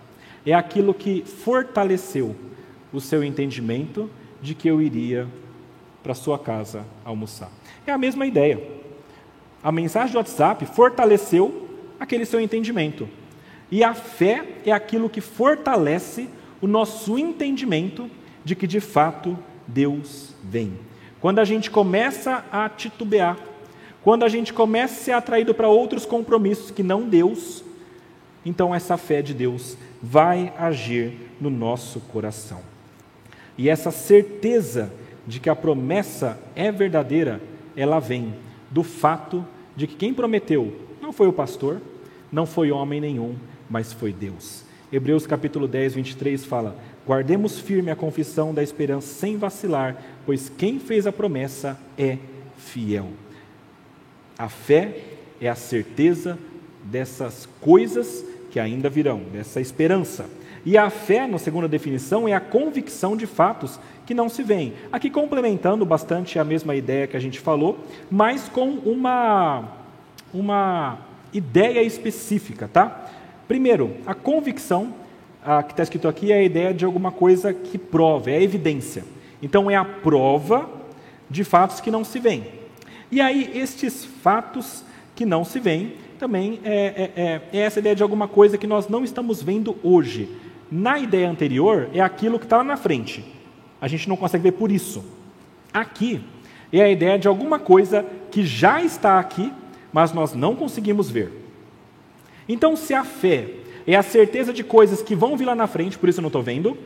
[0.45, 2.35] é aquilo que fortaleceu
[2.93, 4.09] o seu entendimento
[4.41, 5.27] de que eu iria
[6.03, 7.49] para sua casa almoçar.
[7.88, 8.61] É a mesma ideia.
[9.63, 11.67] A mensagem do WhatsApp fortaleceu
[11.99, 13.09] aquele seu entendimento.
[13.71, 16.29] E a fé é aquilo que fortalece
[16.61, 18.09] o nosso entendimento
[18.43, 20.77] de que de fato Deus vem.
[21.19, 23.38] Quando a gente começa a titubear,
[24.03, 27.64] quando a gente começa a ser atraído para outros compromissos que não Deus,
[28.45, 32.62] então essa fé de Deus vai agir no nosso coração.
[33.58, 34.93] E essa certeza
[35.25, 37.41] de que a promessa é verdadeira,
[37.75, 38.34] ela vem
[38.69, 41.81] do fato de que quem prometeu não foi o pastor,
[42.31, 43.36] não foi homem nenhum,
[43.69, 44.63] mas foi Deus.
[44.91, 46.75] Hebreus capítulo 10, 23 fala:
[47.08, 52.17] Guardemos firme a confissão da esperança sem vacilar, pois quem fez a promessa é
[52.58, 53.10] fiel.
[54.38, 54.99] A fé
[55.41, 56.38] é a certeza
[56.84, 58.23] dessas coisas
[58.55, 60.29] que ainda virão, dessa esperança.
[60.65, 64.71] E a fé, na segunda definição, é a convicção de fatos que não se veem.
[64.93, 67.77] Aqui complementando bastante a mesma ideia que a gente falou,
[68.09, 69.65] mas com uma,
[70.33, 70.99] uma
[71.33, 73.09] ideia específica, tá?
[73.45, 74.93] Primeiro, a convicção,
[75.43, 78.41] a, que está escrito aqui, é a ideia de alguma coisa que prova, é a
[78.41, 79.03] evidência.
[79.41, 80.69] Então, é a prova
[81.29, 82.45] de fatos que não se veem.
[83.11, 84.81] E aí, estes fatos
[85.13, 88.67] que não se veem, também é, é, é, é essa ideia de alguma coisa que
[88.67, 90.30] nós não estamos vendo hoje.
[90.71, 93.23] Na ideia anterior, é aquilo que está lá na frente.
[93.80, 95.04] A gente não consegue ver por isso.
[95.73, 96.21] Aqui,
[96.71, 99.51] é a ideia de alguma coisa que já está aqui,
[99.93, 101.32] mas nós não conseguimos ver.
[102.47, 103.49] Então, se a fé
[103.88, 106.30] é a certeza de coisas que vão vir lá na frente, por isso eu não
[106.30, 106.78] estou vendo,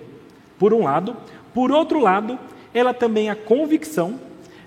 [0.57, 1.15] por um lado,
[1.53, 2.37] por outro lado,
[2.73, 4.19] ela também é a convicção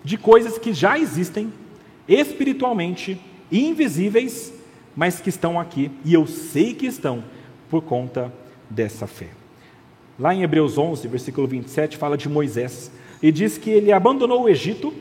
[0.03, 1.53] de coisas que já existem
[2.09, 3.21] espiritualmente,
[3.53, 4.53] invisíveis,
[4.97, 7.23] mas que estão aqui, e eu sei que estão
[7.69, 8.33] por conta
[8.69, 9.29] dessa fé.
[10.19, 12.91] Lá em Hebreus 11, versículo 27, fala de Moisés,
[13.23, 14.93] e diz que ele abandonou o Egito,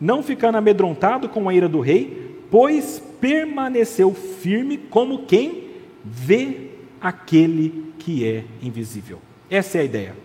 [0.00, 5.70] não ficando amedrontado com a ira do rei, pois permaneceu firme como quem
[6.04, 9.20] vê aquele que é invisível.
[9.48, 10.16] Essa é a ideia.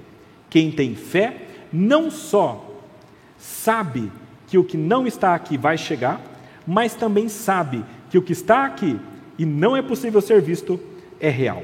[0.50, 2.66] Quem tem fé não só
[3.38, 4.12] sabe
[4.48, 6.22] que o que não está aqui vai chegar,
[6.68, 9.00] mas também sabe que o que está aqui
[9.40, 10.80] e não é possível ser visto
[11.20, 11.64] é real.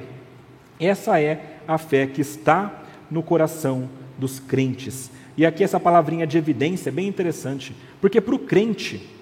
[0.80, 5.12] Essa é a fé que está no coração dos crentes.
[5.36, 9.14] E aqui essa palavrinha de evidência é bem interessante, porque para o crente,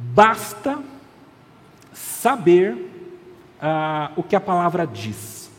[0.00, 0.78] Basta
[1.92, 2.74] saber
[3.60, 5.50] ah, o que a palavra diz.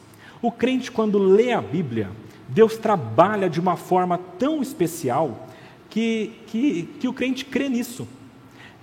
[0.42, 2.10] O crente, quando lê a Bíblia,
[2.48, 5.48] Deus trabalha de uma forma tão especial
[5.92, 8.08] que, que, que o crente crê nisso.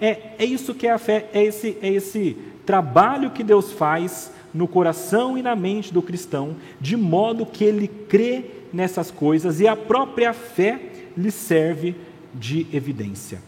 [0.01, 4.31] É, é isso que é a fé, é esse, é esse trabalho que Deus faz
[4.55, 9.66] no coração e na mente do cristão, de modo que ele crê nessas coisas e
[9.66, 10.81] a própria fé
[11.16, 11.97] lhe serve
[12.33, 13.40] de evidência.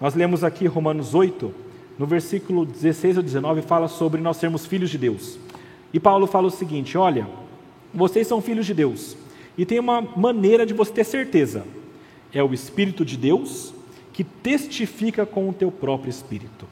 [0.00, 1.52] Nós lemos aqui Romanos 8,
[1.98, 5.38] no versículo 16 ao 19, fala sobre nós sermos filhos de Deus.
[5.92, 7.26] E Paulo fala o seguinte: olha,
[7.92, 9.16] vocês são filhos de Deus,
[9.56, 11.64] e tem uma maneira de você ter certeza:
[12.32, 13.74] é o Espírito de Deus
[14.12, 16.66] que testifica com o teu próprio espírito.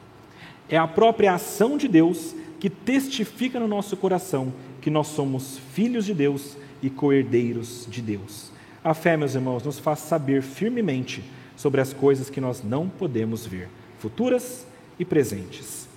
[0.69, 6.05] É a própria ação de Deus que testifica no nosso coração que nós somos filhos
[6.05, 8.51] de Deus e coerdeiros de Deus.
[8.83, 11.23] A fé, meus irmãos, nos faz saber firmemente
[11.55, 13.69] sobre as coisas que nós não podemos ver,
[13.99, 14.65] futuras
[14.97, 15.87] e presentes.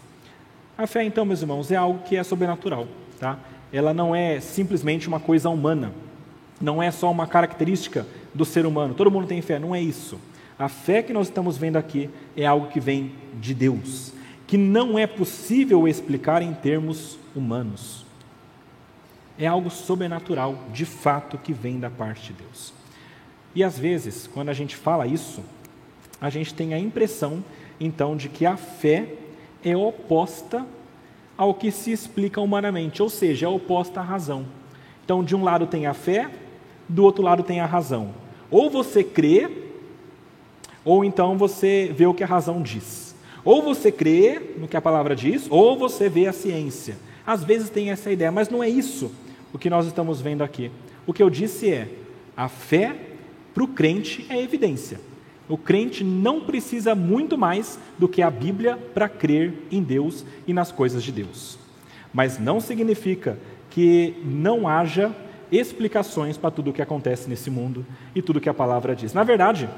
[0.76, 2.86] A fé, então, meus irmãos, é algo que é sobrenatural,
[3.18, 3.38] tá?
[3.72, 5.92] Ela não é simplesmente uma coisa humana,
[6.60, 8.94] não é só uma característica do ser humano.
[8.94, 10.18] Todo mundo tem fé, não é isso.
[10.58, 14.12] A fé que nós estamos vendo aqui é algo que vem de Deus,
[14.46, 18.04] que não é possível explicar em termos humanos.
[19.36, 22.72] É algo sobrenatural, de fato, que vem da parte de Deus.
[23.54, 25.42] E às vezes, quando a gente fala isso,
[26.20, 27.44] a gente tem a impressão,
[27.80, 29.08] então, de que a fé
[29.64, 30.64] é oposta
[31.36, 34.46] ao que se explica humanamente, ou seja, é oposta à razão.
[35.04, 36.30] Então, de um lado tem a fé,
[36.88, 38.14] do outro lado tem a razão.
[38.50, 39.50] Ou você crê,
[40.84, 43.14] ou então você vê o que a razão diz.
[43.44, 46.96] Ou você crê no que a palavra diz, ou você vê a ciência.
[47.26, 49.10] Às vezes tem essa ideia, mas não é isso
[49.54, 50.70] o que nós estamos vendo aqui.
[51.06, 51.88] O que eu disse é:
[52.36, 52.96] a fé
[53.54, 55.00] para o crente é evidência.
[55.48, 60.52] O crente não precisa muito mais do que a Bíblia para crer em Deus e
[60.52, 61.58] nas coisas de Deus.
[62.12, 63.38] Mas não significa
[63.70, 65.14] que não haja
[65.50, 69.12] explicações para tudo o que acontece nesse mundo e tudo que a palavra diz.
[69.12, 69.68] Na verdade,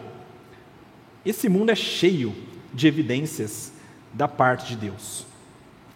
[1.24, 2.34] esse mundo é cheio
[2.72, 3.72] de evidências
[4.12, 5.26] da parte de Deus.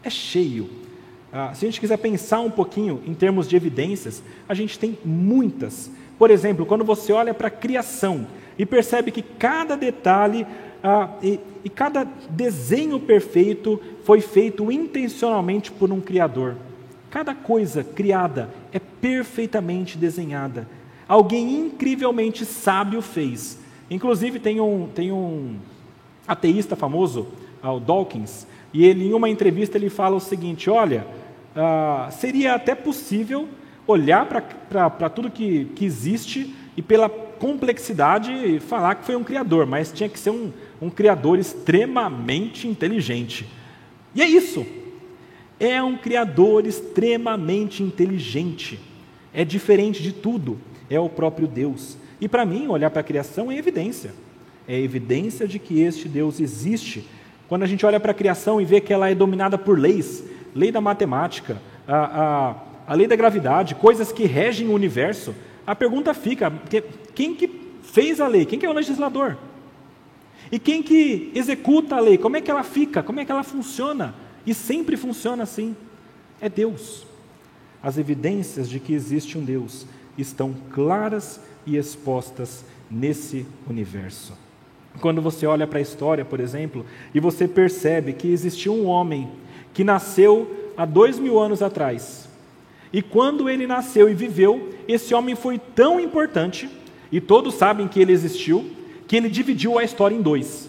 [0.03, 0.69] É cheio.
[1.33, 4.99] Ah, se a gente quiser pensar um pouquinho em termos de evidências, a gente tem
[5.05, 8.27] muitas Por exemplo, quando você olha para a criação
[8.59, 10.47] e percebe que cada detalhe
[10.85, 16.57] ah, e, e cada desenho perfeito foi feito intencionalmente por um Criador.
[17.11, 20.69] Cada coisa criada é perfeitamente desenhada.
[21.09, 23.59] Alguém incrivelmente sábio fez.
[23.91, 25.57] Inclusive, tem um, tem um
[26.27, 27.27] ateísta famoso,
[27.63, 31.05] o Dawkins, e ele, em uma entrevista, ele fala o seguinte: olha,
[31.57, 33.49] ah, seria até possível
[33.87, 39.91] olhar para tudo que, que existe e pela complexidade falar que foi um criador, mas
[39.91, 43.47] tinha que ser um, um criador extremamente inteligente.
[44.15, 44.65] E é isso.
[45.61, 48.81] É um criador extremamente inteligente.
[49.33, 50.59] É diferente de tudo.
[50.89, 51.99] É o próprio Deus.
[52.21, 54.13] E para mim, olhar para a criação é evidência.
[54.67, 57.07] É evidência de que este Deus existe.
[57.49, 60.25] Quando a gente olha para a criação e vê que ela é dominada por leis,
[60.55, 62.55] lei da matemática, a, a,
[62.87, 65.35] a lei da gravidade, coisas que regem o universo,
[65.67, 66.53] a pergunta fica:
[67.15, 67.49] quem que
[67.83, 68.45] fez a lei?
[68.45, 69.37] Quem que é o legislador?
[70.51, 72.19] E quem que executa a lei?
[72.19, 73.03] Como é que ela fica?
[73.03, 74.15] Como é que ela funciona?
[74.51, 75.77] E sempre funciona assim.
[76.41, 77.07] É Deus.
[77.81, 79.87] As evidências de que existe um Deus
[80.19, 84.33] estão claras e expostas nesse universo.
[85.01, 86.85] Quando você olha para a história, por exemplo,
[87.15, 89.31] e você percebe que existiu um homem
[89.73, 92.29] que nasceu há dois mil anos atrás,
[92.93, 96.69] e quando ele nasceu e viveu, esse homem foi tão importante,
[97.13, 98.69] e todos sabem que ele existiu,
[99.07, 100.69] que ele dividiu a história em dois.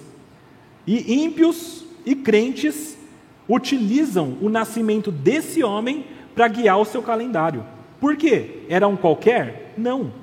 [0.86, 3.01] E ímpios e crentes
[3.48, 7.66] utilizam o nascimento desse homem para guiar o seu calendário.
[8.00, 8.64] Por quê?
[8.70, 9.74] Era um qualquer?
[9.78, 10.22] Não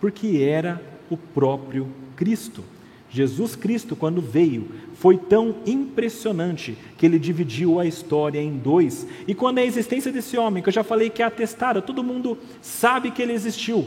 [0.00, 1.86] porque era o próprio
[2.16, 2.64] Cristo.
[3.10, 9.06] Jesus Cristo, quando veio, foi tão impressionante que ele dividiu a história em dois.
[9.26, 12.38] E quando a existência desse homem, que eu já falei que é atestada, todo mundo
[12.62, 13.84] sabe que ele existiu.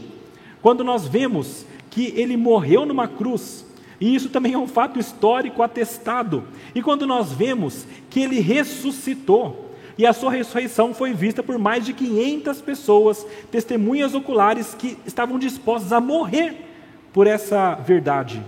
[0.62, 3.64] Quando nós vemos que ele morreu numa cruz,
[4.04, 6.44] e isso também é um fato histórico atestado.
[6.74, 11.86] E quando nós vemos que ele ressuscitou, e a sua ressurreição foi vista por mais
[11.86, 16.66] de 500 pessoas, testemunhas oculares que estavam dispostas a morrer
[17.14, 18.44] por essa verdade.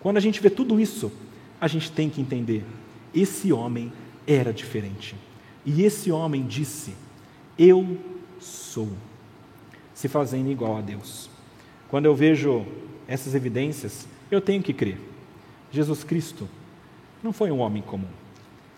[0.00, 1.12] Quando a gente vê tudo isso,
[1.60, 2.64] a gente tem que entender:
[3.14, 3.92] esse homem
[4.26, 5.14] era diferente.
[5.64, 6.92] E esse homem disse:
[7.56, 7.96] Eu
[8.40, 8.88] sou,
[9.94, 11.30] se fazendo igual a Deus.
[11.88, 12.66] Quando eu vejo
[13.06, 14.98] essas evidências, eu tenho que crer.
[15.70, 16.48] Jesus Cristo
[17.22, 18.08] não foi um homem comum,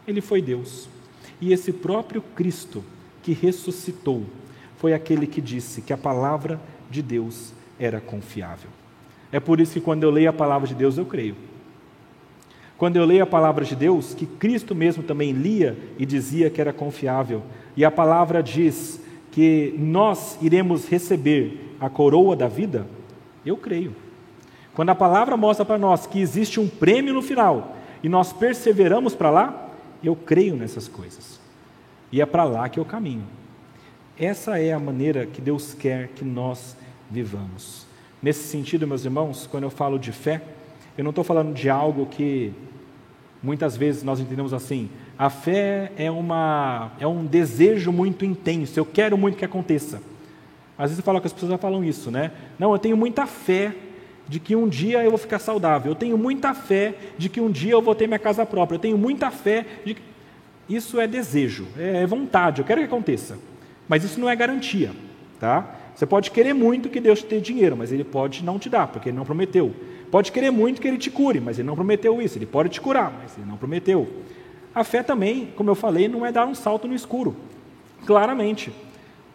[0.06, 0.88] ele foi Deus.
[1.40, 2.84] E esse próprio Cristo
[3.22, 4.24] que ressuscitou
[4.76, 6.60] foi aquele que disse que a palavra
[6.90, 8.70] de Deus era confiável.
[9.32, 11.36] É por isso que quando eu leio a palavra de Deus, eu creio.
[12.76, 16.60] Quando eu leio a palavra de Deus, que Cristo mesmo também lia e dizia que
[16.60, 17.42] era confiável,
[17.76, 22.86] e a palavra diz que nós iremos receber a coroa da vida,
[23.44, 23.94] eu creio.
[24.74, 29.14] Quando a palavra mostra para nós que existe um prêmio no final e nós perseveramos
[29.14, 29.70] para lá,
[30.02, 31.40] eu creio nessas coisas.
[32.12, 33.24] E é para lá que eu caminho.
[34.18, 36.76] Essa é a maneira que Deus quer que nós
[37.10, 37.86] vivamos.
[38.22, 40.42] Nesse sentido, meus irmãos, quando eu falo de fé,
[40.96, 42.52] eu não estou falando de algo que
[43.42, 44.90] muitas vezes nós entendemos assim.
[45.18, 50.02] A fé é, uma, é um desejo muito intenso, eu quero muito que aconteça.
[50.76, 52.32] Às vezes eu falo que as pessoas já falam isso, né?
[52.58, 53.74] Não, eu tenho muita fé
[54.30, 55.90] de que um dia eu vou ficar saudável.
[55.90, 58.76] Eu tenho muita fé de que um dia eu vou ter minha casa própria.
[58.76, 60.02] Eu tenho muita fé de que.
[60.68, 63.36] Isso é desejo, é vontade, eu quero que aconteça.
[63.88, 64.92] Mas isso não é garantia.
[65.40, 65.68] Tá?
[65.96, 68.86] Você pode querer muito que Deus te dê dinheiro, mas Ele pode não te dar,
[68.86, 69.74] porque Ele não prometeu.
[70.12, 72.38] Pode querer muito que Ele te cure, mas Ele não prometeu isso.
[72.38, 74.08] Ele pode te curar, mas Ele não prometeu.
[74.72, 77.34] A fé também, como eu falei, não é dar um salto no escuro.
[78.06, 78.72] Claramente.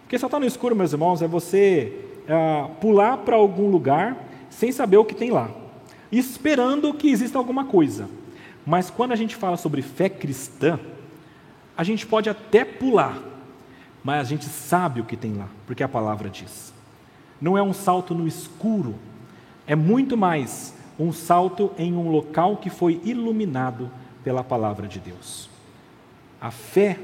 [0.04, 1.92] Porque saltar no escuro, meus irmãos, é você
[2.30, 4.16] ah, pular para algum lugar
[4.58, 5.50] sem saber o que tem lá,
[6.12, 8.10] esperando que exista alguma coisa.
[8.66, 10.80] Mas quando a gente fala sobre fé cristã,
[11.78, 13.22] a gente pode até pular,
[14.02, 16.74] mas a gente sabe o que tem lá, porque a palavra diz.
[17.40, 18.96] Não é um salto no escuro,
[19.68, 23.92] é muito mais um salto em um local que foi iluminado
[24.24, 25.50] pela palavra de Deus.
[26.40, 26.98] A fé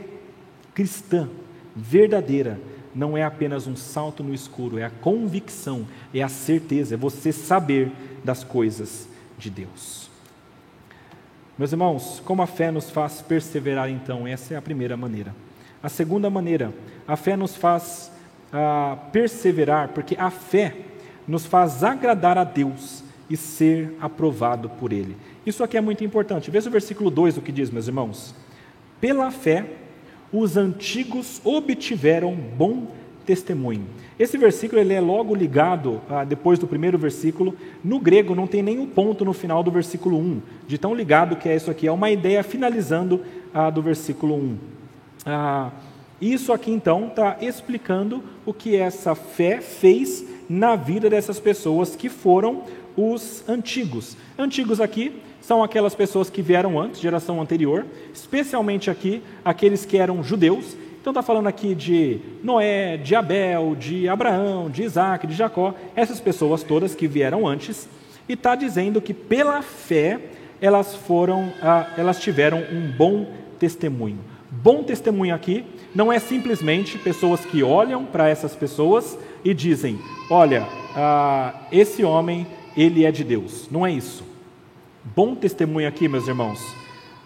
[0.73, 1.27] cristã
[1.75, 2.59] verdadeira
[2.93, 7.31] não é apenas um salto no escuro, é a convicção, é a certeza, é você
[7.31, 7.91] saber
[8.23, 10.09] das coisas de Deus.
[11.57, 15.35] Meus irmãos, como a fé nos faz perseverar, então, essa é a primeira maneira.
[15.81, 16.73] A segunda maneira,
[17.07, 18.11] a fé nos faz
[18.51, 20.75] ah, perseverar, porque a fé
[21.27, 25.15] nos faz agradar a Deus e ser aprovado por Ele.
[25.45, 26.51] Isso aqui é muito importante.
[26.51, 28.35] Veja o versículo 2 o que diz, meus irmãos.
[28.99, 29.65] Pela fé,
[30.31, 32.87] os antigos obtiveram bom
[33.25, 33.85] testemunho.
[34.17, 37.55] Esse versículo ele é logo ligado, ah, depois do primeiro versículo.
[37.83, 41.49] No grego não tem nenhum ponto no final do versículo 1, de tão ligado que
[41.49, 41.87] é isso aqui.
[41.87, 43.21] É uma ideia finalizando
[43.53, 44.57] ah, do versículo 1.
[45.25, 45.71] Ah,
[46.21, 52.09] isso aqui então está explicando o que essa fé fez na vida dessas pessoas que
[52.09, 52.63] foram
[52.95, 54.15] os antigos.
[54.37, 60.23] Antigos aqui são aquelas pessoas que vieram antes, geração anterior, especialmente aqui aqueles que eram
[60.23, 65.73] judeus então está falando aqui de Noé, de Abel, de Abraão, de Isaac, de Jacó,
[65.95, 67.89] essas pessoas todas que vieram antes,
[68.29, 70.19] e está dizendo que pela fé
[70.61, 73.25] elas foram, ah, elas tiveram um bom
[73.57, 74.19] testemunho.
[74.51, 75.65] Bom testemunho aqui
[75.95, 79.97] não é simplesmente pessoas que olham para essas pessoas e dizem:
[80.29, 82.45] olha, ah, esse homem
[82.77, 83.67] ele é de Deus.
[83.71, 84.23] Não é isso.
[85.03, 86.59] Bom testemunho aqui, meus irmãos,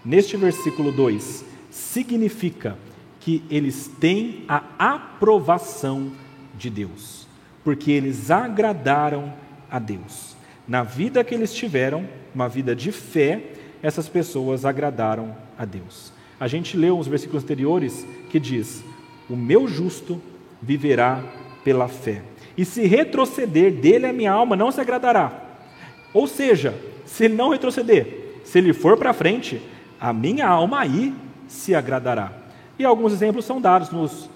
[0.03, 2.77] neste versículo 2, significa
[3.19, 6.09] que eles têm a aprovação
[6.57, 7.27] de Deus,
[7.65, 9.33] porque eles agradaram
[9.69, 10.37] a Deus.
[10.65, 13.43] Na vida que eles tiveram, uma vida de fé,
[13.83, 16.13] essas pessoas agradaram a Deus.
[16.39, 18.85] A gente leu uns versículos anteriores que diz:
[19.29, 20.21] O meu justo
[20.61, 21.21] viverá
[21.61, 22.21] pela fé,
[22.57, 25.41] e se retroceder dele a minha alma não se agradará.
[26.13, 26.73] Ou seja,
[27.15, 29.61] se ele não retroceder, se ele for para frente,
[29.97, 31.13] a minha alma aí
[31.47, 32.33] se agradará.
[32.77, 34.29] E alguns exemplos são dados nos,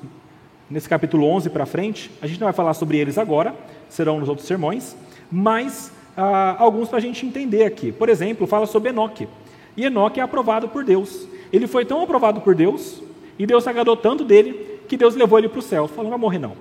[0.70, 2.10] nesse capítulo 11 para frente.
[2.22, 3.54] A gente não vai falar sobre eles agora,
[3.90, 4.96] serão nos outros sermões,
[5.30, 7.92] mas ah, alguns para a gente entender aqui.
[7.92, 9.28] Por exemplo, fala sobre Enoque.
[9.76, 11.28] E Enoque é aprovado por Deus.
[11.52, 13.04] Ele foi tão aprovado por Deus,
[13.38, 15.86] e Deus se agradou tanto dele, que Deus levou ele para o céu.
[15.90, 16.54] Falou: não vai morrer não.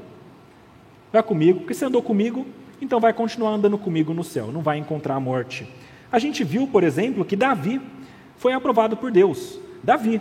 [1.13, 2.45] Vai comigo, porque você andou comigo,
[2.83, 5.65] então vai continuar andando comigo no céu, não vai encontrar a morte.
[6.11, 7.81] A gente viu, por exemplo, que Davi
[8.37, 9.59] foi aprovado por Deus.
[9.83, 10.21] Davi,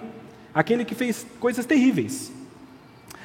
[0.54, 2.32] aquele que fez coisas terríveis,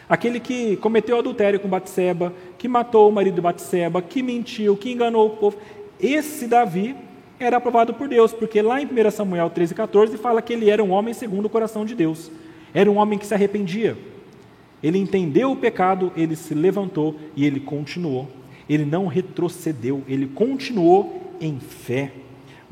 [0.08, 4.92] aquele que cometeu adultério com Batseba, que matou o marido de Batseba, que mentiu, que
[4.92, 5.56] enganou o povo.
[5.98, 6.94] Esse Davi
[7.38, 10.90] era aprovado por Deus, porque lá em 1 Samuel 13,14 fala que ele era um
[10.90, 12.30] homem segundo o coração de Deus.
[12.74, 13.96] Era um homem que se arrependia.
[14.82, 18.28] Ele entendeu o pecado, ele se levantou e ele continuou.
[18.68, 22.12] Ele não retrocedeu, ele continuou em fé.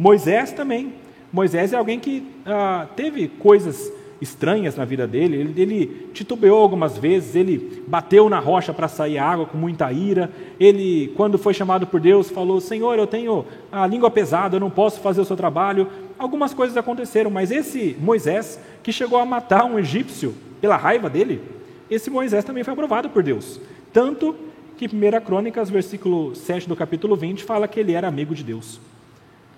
[0.00, 0.94] Moisés também.
[1.30, 5.36] Moisés é alguém que ah, teve coisas estranhas na vida dele.
[5.36, 10.30] Ele, ele titubeou algumas vezes, ele bateu na rocha para sair água com muita ira.
[10.58, 14.70] Ele, quando foi chamado por Deus, falou: Senhor, eu tenho a língua pesada, eu não
[14.70, 15.86] posso fazer o seu trabalho.
[16.18, 21.42] Algumas coisas aconteceram, mas esse Moisés, que chegou a matar um egípcio pela raiva dele,
[21.90, 23.60] esse Moisés também foi aprovado por Deus.
[23.92, 24.34] Tanto
[24.78, 28.80] que 1 Crônicas, versículo 7 do capítulo 20, fala que ele era amigo de Deus.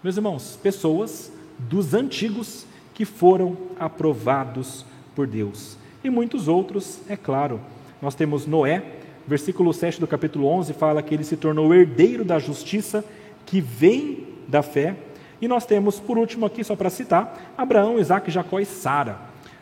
[0.03, 1.30] Meus irmãos, pessoas
[1.61, 4.84] dos antigos que foram aprovados
[5.14, 5.76] por Deus.
[6.03, 7.61] E muitos outros, é claro.
[8.00, 8.82] Nós temos Noé,
[9.28, 13.05] versículo 7 do capítulo 11 fala que ele se tornou herdeiro da justiça
[13.46, 14.96] que vem da fé.
[15.40, 19.20] E nós temos, por último aqui, só para citar, Abraão, Isaac, Jacó e Sara.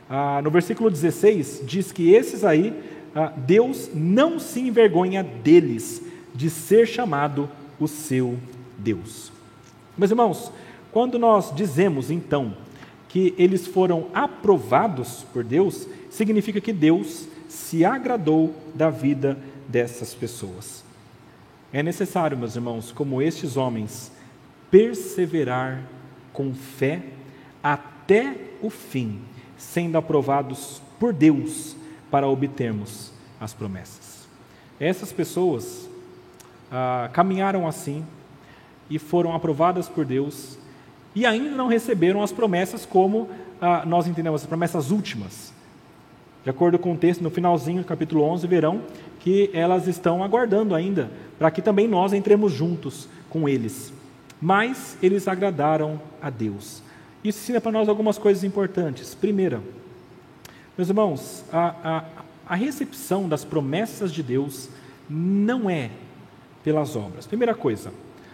[0.09, 2.73] Ah, no versículo 16 diz que esses aí,
[3.15, 6.03] ah, Deus não se envergonha deles,
[6.35, 7.47] de ser chamado
[7.79, 8.39] o seu
[8.79, 9.31] Deus.
[9.97, 10.53] Meus irmãos,
[10.93, 12.57] quando nós dizemos então
[13.09, 19.37] que eles foram aprovados por Deus, significa que Deus se agradou da vida
[19.69, 20.85] dessas pessoas.
[21.73, 24.13] É necessário, meus irmãos, como estes homens,
[24.71, 25.83] perseverar
[26.33, 27.03] com fé
[27.63, 29.21] até o fim,
[29.57, 31.77] sendo aprovados por Deus
[32.11, 34.29] para obtermos as promessas.
[34.79, 35.89] Essas pessoas
[36.71, 38.05] ah, caminharam assim
[38.91, 40.59] e foram aprovadas por Deus
[41.15, 43.29] e ainda não receberam as promessas como
[43.61, 45.53] ah, nós entendemos, as promessas últimas.
[46.43, 48.83] De acordo com o texto, no finalzinho do capítulo 11, verão
[49.19, 53.93] que elas estão aguardando ainda, para que também nós entremos juntos com eles.
[54.41, 56.83] Mas eles agradaram a Deus.
[57.23, 59.15] Isso ensina para nós algumas coisas importantes.
[59.15, 59.61] Primeira,
[60.79, 62.05] meus irmãos, a, a,
[62.49, 64.71] a recepção das promessas de Deus
[65.09, 65.91] não é
[66.65, 67.27] pelas obras.
[67.27, 67.93] Primeira coisa,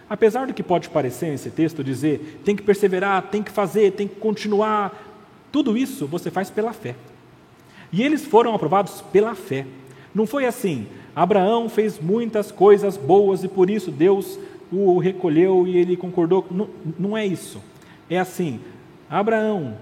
[0.09, 4.07] Apesar do que pode parecer nesse texto dizer tem que perseverar, tem que fazer, tem
[4.07, 5.07] que continuar,
[5.51, 6.95] tudo isso você faz pela fé.
[7.91, 9.65] E eles foram aprovados pela fé.
[10.13, 14.39] Não foi assim, Abraão fez muitas coisas boas e por isso Deus
[14.71, 16.45] o recolheu e ele concordou.
[16.51, 17.61] Não, não é isso.
[18.09, 18.59] É assim,
[19.09, 19.77] Abraão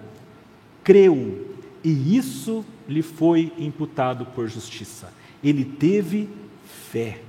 [0.83, 5.11] creu e isso lhe foi imputado por justiça.
[5.43, 6.29] Ele teve
[6.91, 7.19] fé.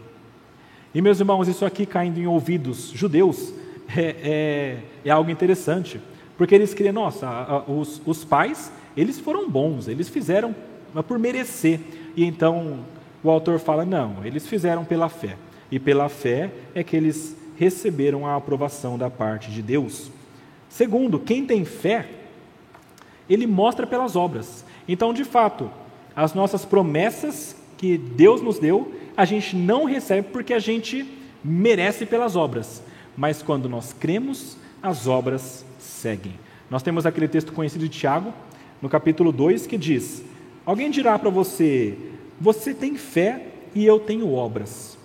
[0.96, 3.52] E meus irmãos, isso aqui caindo em ouvidos judeus
[3.94, 6.00] é, é, é algo interessante,
[6.38, 10.56] porque eles criam, nossa, os, os pais, eles foram bons, eles fizeram
[11.06, 11.80] por merecer.
[12.16, 12.78] E então
[13.22, 15.36] o autor fala: não, eles fizeram pela fé.
[15.70, 20.10] E pela fé é que eles receberam a aprovação da parte de Deus.
[20.66, 22.08] Segundo, quem tem fé,
[23.28, 24.64] ele mostra pelas obras.
[24.88, 25.70] Então, de fato,
[26.16, 31.06] as nossas promessas que Deus nos deu, a gente não recebe porque a gente
[31.42, 32.82] merece pelas obras.
[33.16, 36.34] Mas quando nós cremos, as obras seguem.
[36.68, 38.34] Nós temos aquele texto conhecido de Tiago,
[38.82, 40.22] no capítulo 2, que diz:
[40.64, 41.96] Alguém dirá para você,
[42.40, 44.98] você tem fé e eu tenho obras.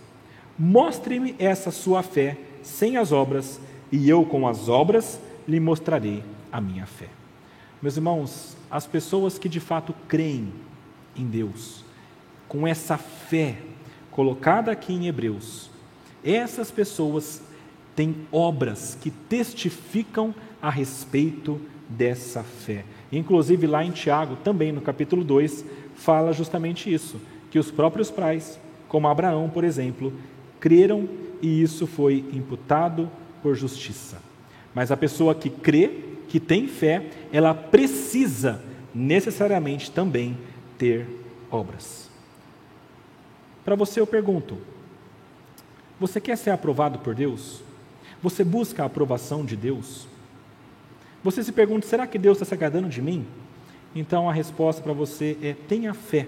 [0.60, 3.60] Mostre-me essa sua fé sem as obras,
[3.92, 7.08] e eu com as obras lhe mostrarei a minha fé.
[7.82, 10.54] Meus irmãos, as pessoas que de fato creem
[11.16, 11.84] em Deus,
[12.48, 13.58] com essa fé
[14.12, 15.70] colocada aqui em Hebreus,
[16.24, 17.42] essas pessoas
[17.96, 21.60] têm obras que testificam a respeito
[21.90, 22.86] dessa fé.
[23.12, 28.60] Inclusive, lá em Tiago, também no capítulo 2, fala justamente isso: que os próprios pais,
[28.88, 30.14] como Abraão, por exemplo,
[30.60, 31.10] creram
[31.42, 33.10] e isso foi imputado
[33.42, 34.22] por justiça.
[34.76, 35.90] Mas a pessoa que crê,
[36.28, 38.62] que tem fé, ela precisa
[38.94, 40.38] necessariamente também
[40.78, 41.08] ter
[41.50, 42.11] obras.
[43.64, 44.58] Para você eu pergunto:
[46.00, 47.62] você quer ser aprovado por Deus?
[48.22, 50.08] Você busca a aprovação de Deus?
[51.24, 53.26] Você se pergunta: será que Deus está se agradando de mim?
[53.96, 56.28] Então a resposta para você é: tenha fé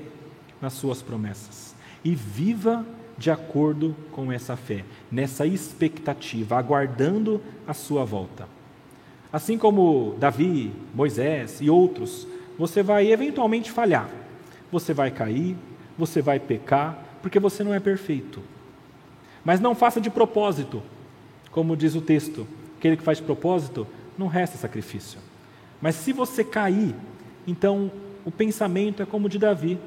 [0.61, 2.85] nas suas promessas e viva
[3.17, 8.47] de acordo com essa fé, nessa expectativa, aguardando a sua volta.
[9.31, 12.27] Assim como Davi, Moisés e outros,
[12.57, 14.09] você vai eventualmente falhar,
[14.71, 15.55] você vai cair,
[15.97, 18.43] você vai pecar, porque você não é perfeito.
[19.45, 20.83] Mas não faça de propósito,
[21.51, 22.45] como diz o texto:
[22.77, 25.19] aquele que faz de propósito não resta sacrifício.
[25.81, 26.93] Mas se você cair,
[27.47, 27.89] então
[28.25, 29.79] o pensamento é como o de Davi: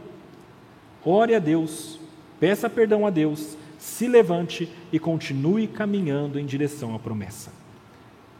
[1.05, 2.01] ore a Deus,
[2.41, 7.53] peça perdão a Deus, se levante e continue caminhando em direção à promessa.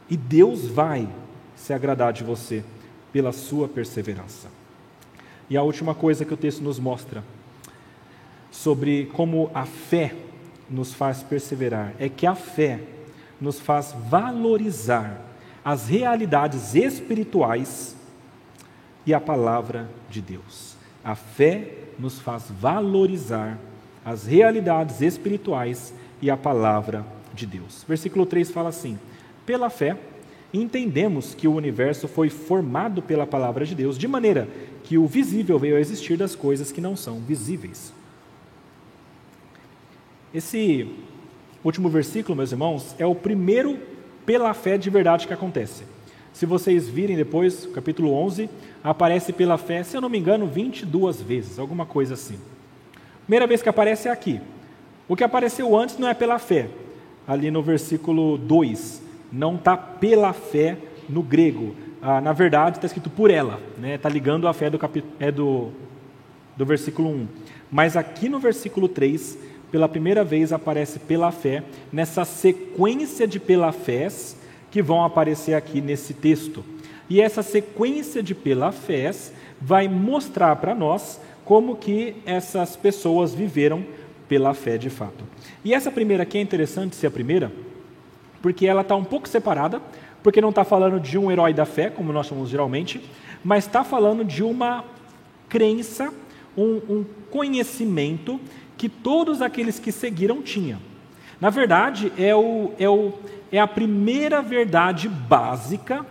[0.09, 1.07] E Deus vai
[1.55, 2.63] se agradar de você
[3.13, 4.49] pela sua perseverança.
[5.49, 7.23] E a última coisa que o texto nos mostra
[8.57, 10.15] sobre como a fé
[10.67, 12.79] nos faz perseverar é que a fé
[13.39, 15.21] nos faz valorizar
[15.63, 17.95] as realidades espirituais
[19.05, 20.75] e a palavra de Deus.
[21.03, 23.59] A fé nos faz valorizar
[24.03, 27.05] as realidades espirituais e a palavra
[27.35, 27.85] de Deus.
[27.87, 28.97] Versículo 3 fala assim:
[29.45, 29.95] Pela fé,
[30.51, 34.49] entendemos que o universo foi formado pela palavra de Deus, de maneira
[34.83, 37.95] que o visível veio a existir das coisas que não são visíveis.
[40.37, 40.87] Esse
[41.63, 43.79] último versículo, meus irmãos, é o primeiro
[44.23, 45.83] pela fé de verdade que acontece.
[46.31, 48.47] Se vocês virem depois, capítulo 11,
[48.83, 52.37] aparece pela fé, se eu não me engano, 22 vezes, alguma coisa assim.
[53.23, 54.39] Primeira vez que aparece é aqui.
[55.07, 56.69] O que apareceu antes não é pela fé.
[57.27, 60.77] Ali no versículo 2, não está pela fé
[61.09, 61.75] no grego.
[61.99, 63.55] Ah, na verdade, está escrito por ela.
[63.69, 63.97] Está né?
[63.97, 65.71] Tá ligando a fé do, capítulo, é do,
[66.55, 67.27] do versículo 1.
[67.71, 73.71] Mas aqui no versículo 3, pela primeira vez aparece pela fé, nessa sequência de pela
[73.71, 74.37] fés
[74.71, 76.63] que vão aparecer aqui nesse texto.
[77.09, 83.85] E essa sequência de pela fés vai mostrar para nós como que essas pessoas viveram
[84.27, 85.23] pela fé de fato.
[85.63, 87.51] E essa primeira aqui é interessante ser a primeira,
[88.41, 89.81] porque ela está um pouco separada,
[90.21, 93.01] porque não está falando de um herói da fé, como nós chamamos geralmente,
[93.43, 94.83] mas está falando de uma
[95.47, 96.13] crença,
[96.57, 98.39] um, um conhecimento
[98.77, 100.79] que todos aqueles que seguiram tinham.
[101.39, 103.13] Na verdade, é, o, é, o,
[103.51, 106.05] é a primeira verdade básica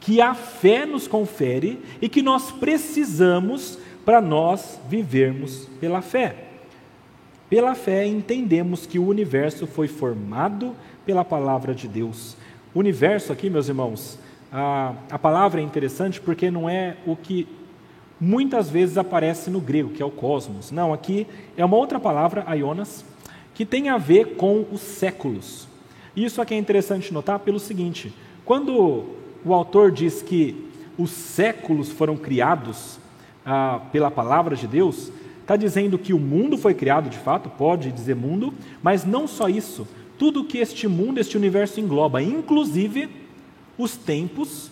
[0.00, 6.34] que a fé nos confere e que nós precisamos para nós vivermos pela fé.
[7.50, 10.74] Pela fé entendemos que o universo foi formado
[11.04, 12.36] pela palavra de Deus.
[12.74, 14.18] O universo aqui, meus irmãos,
[14.52, 17.46] a, a palavra é interessante porque não é o que
[18.20, 20.70] muitas vezes aparece no grego, que é o cosmos.
[20.70, 23.04] Não, aqui é uma outra palavra, aionas,
[23.54, 25.66] que tem a ver com os séculos.
[26.14, 28.12] Isso aqui é interessante notar pelo seguinte:
[28.44, 29.06] quando
[29.44, 30.68] o autor diz que
[30.98, 32.98] os séculos foram criados
[33.46, 35.10] ah, pela palavra de Deus,
[35.40, 38.52] está dizendo que o mundo foi criado de fato, pode dizer mundo,
[38.82, 43.08] mas não só isso, tudo que este mundo, este universo engloba, inclusive
[43.78, 44.70] os tempos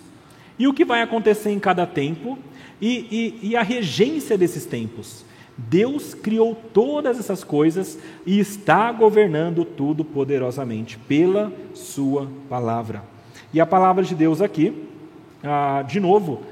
[0.59, 2.39] e o que vai acontecer em cada tempo
[2.81, 5.25] e, e, e a regência desses tempos.
[5.57, 13.03] Deus criou todas essas coisas e está governando tudo poderosamente pela Sua palavra.
[13.53, 14.85] E a palavra de Deus aqui,
[15.43, 16.43] ah, de novo,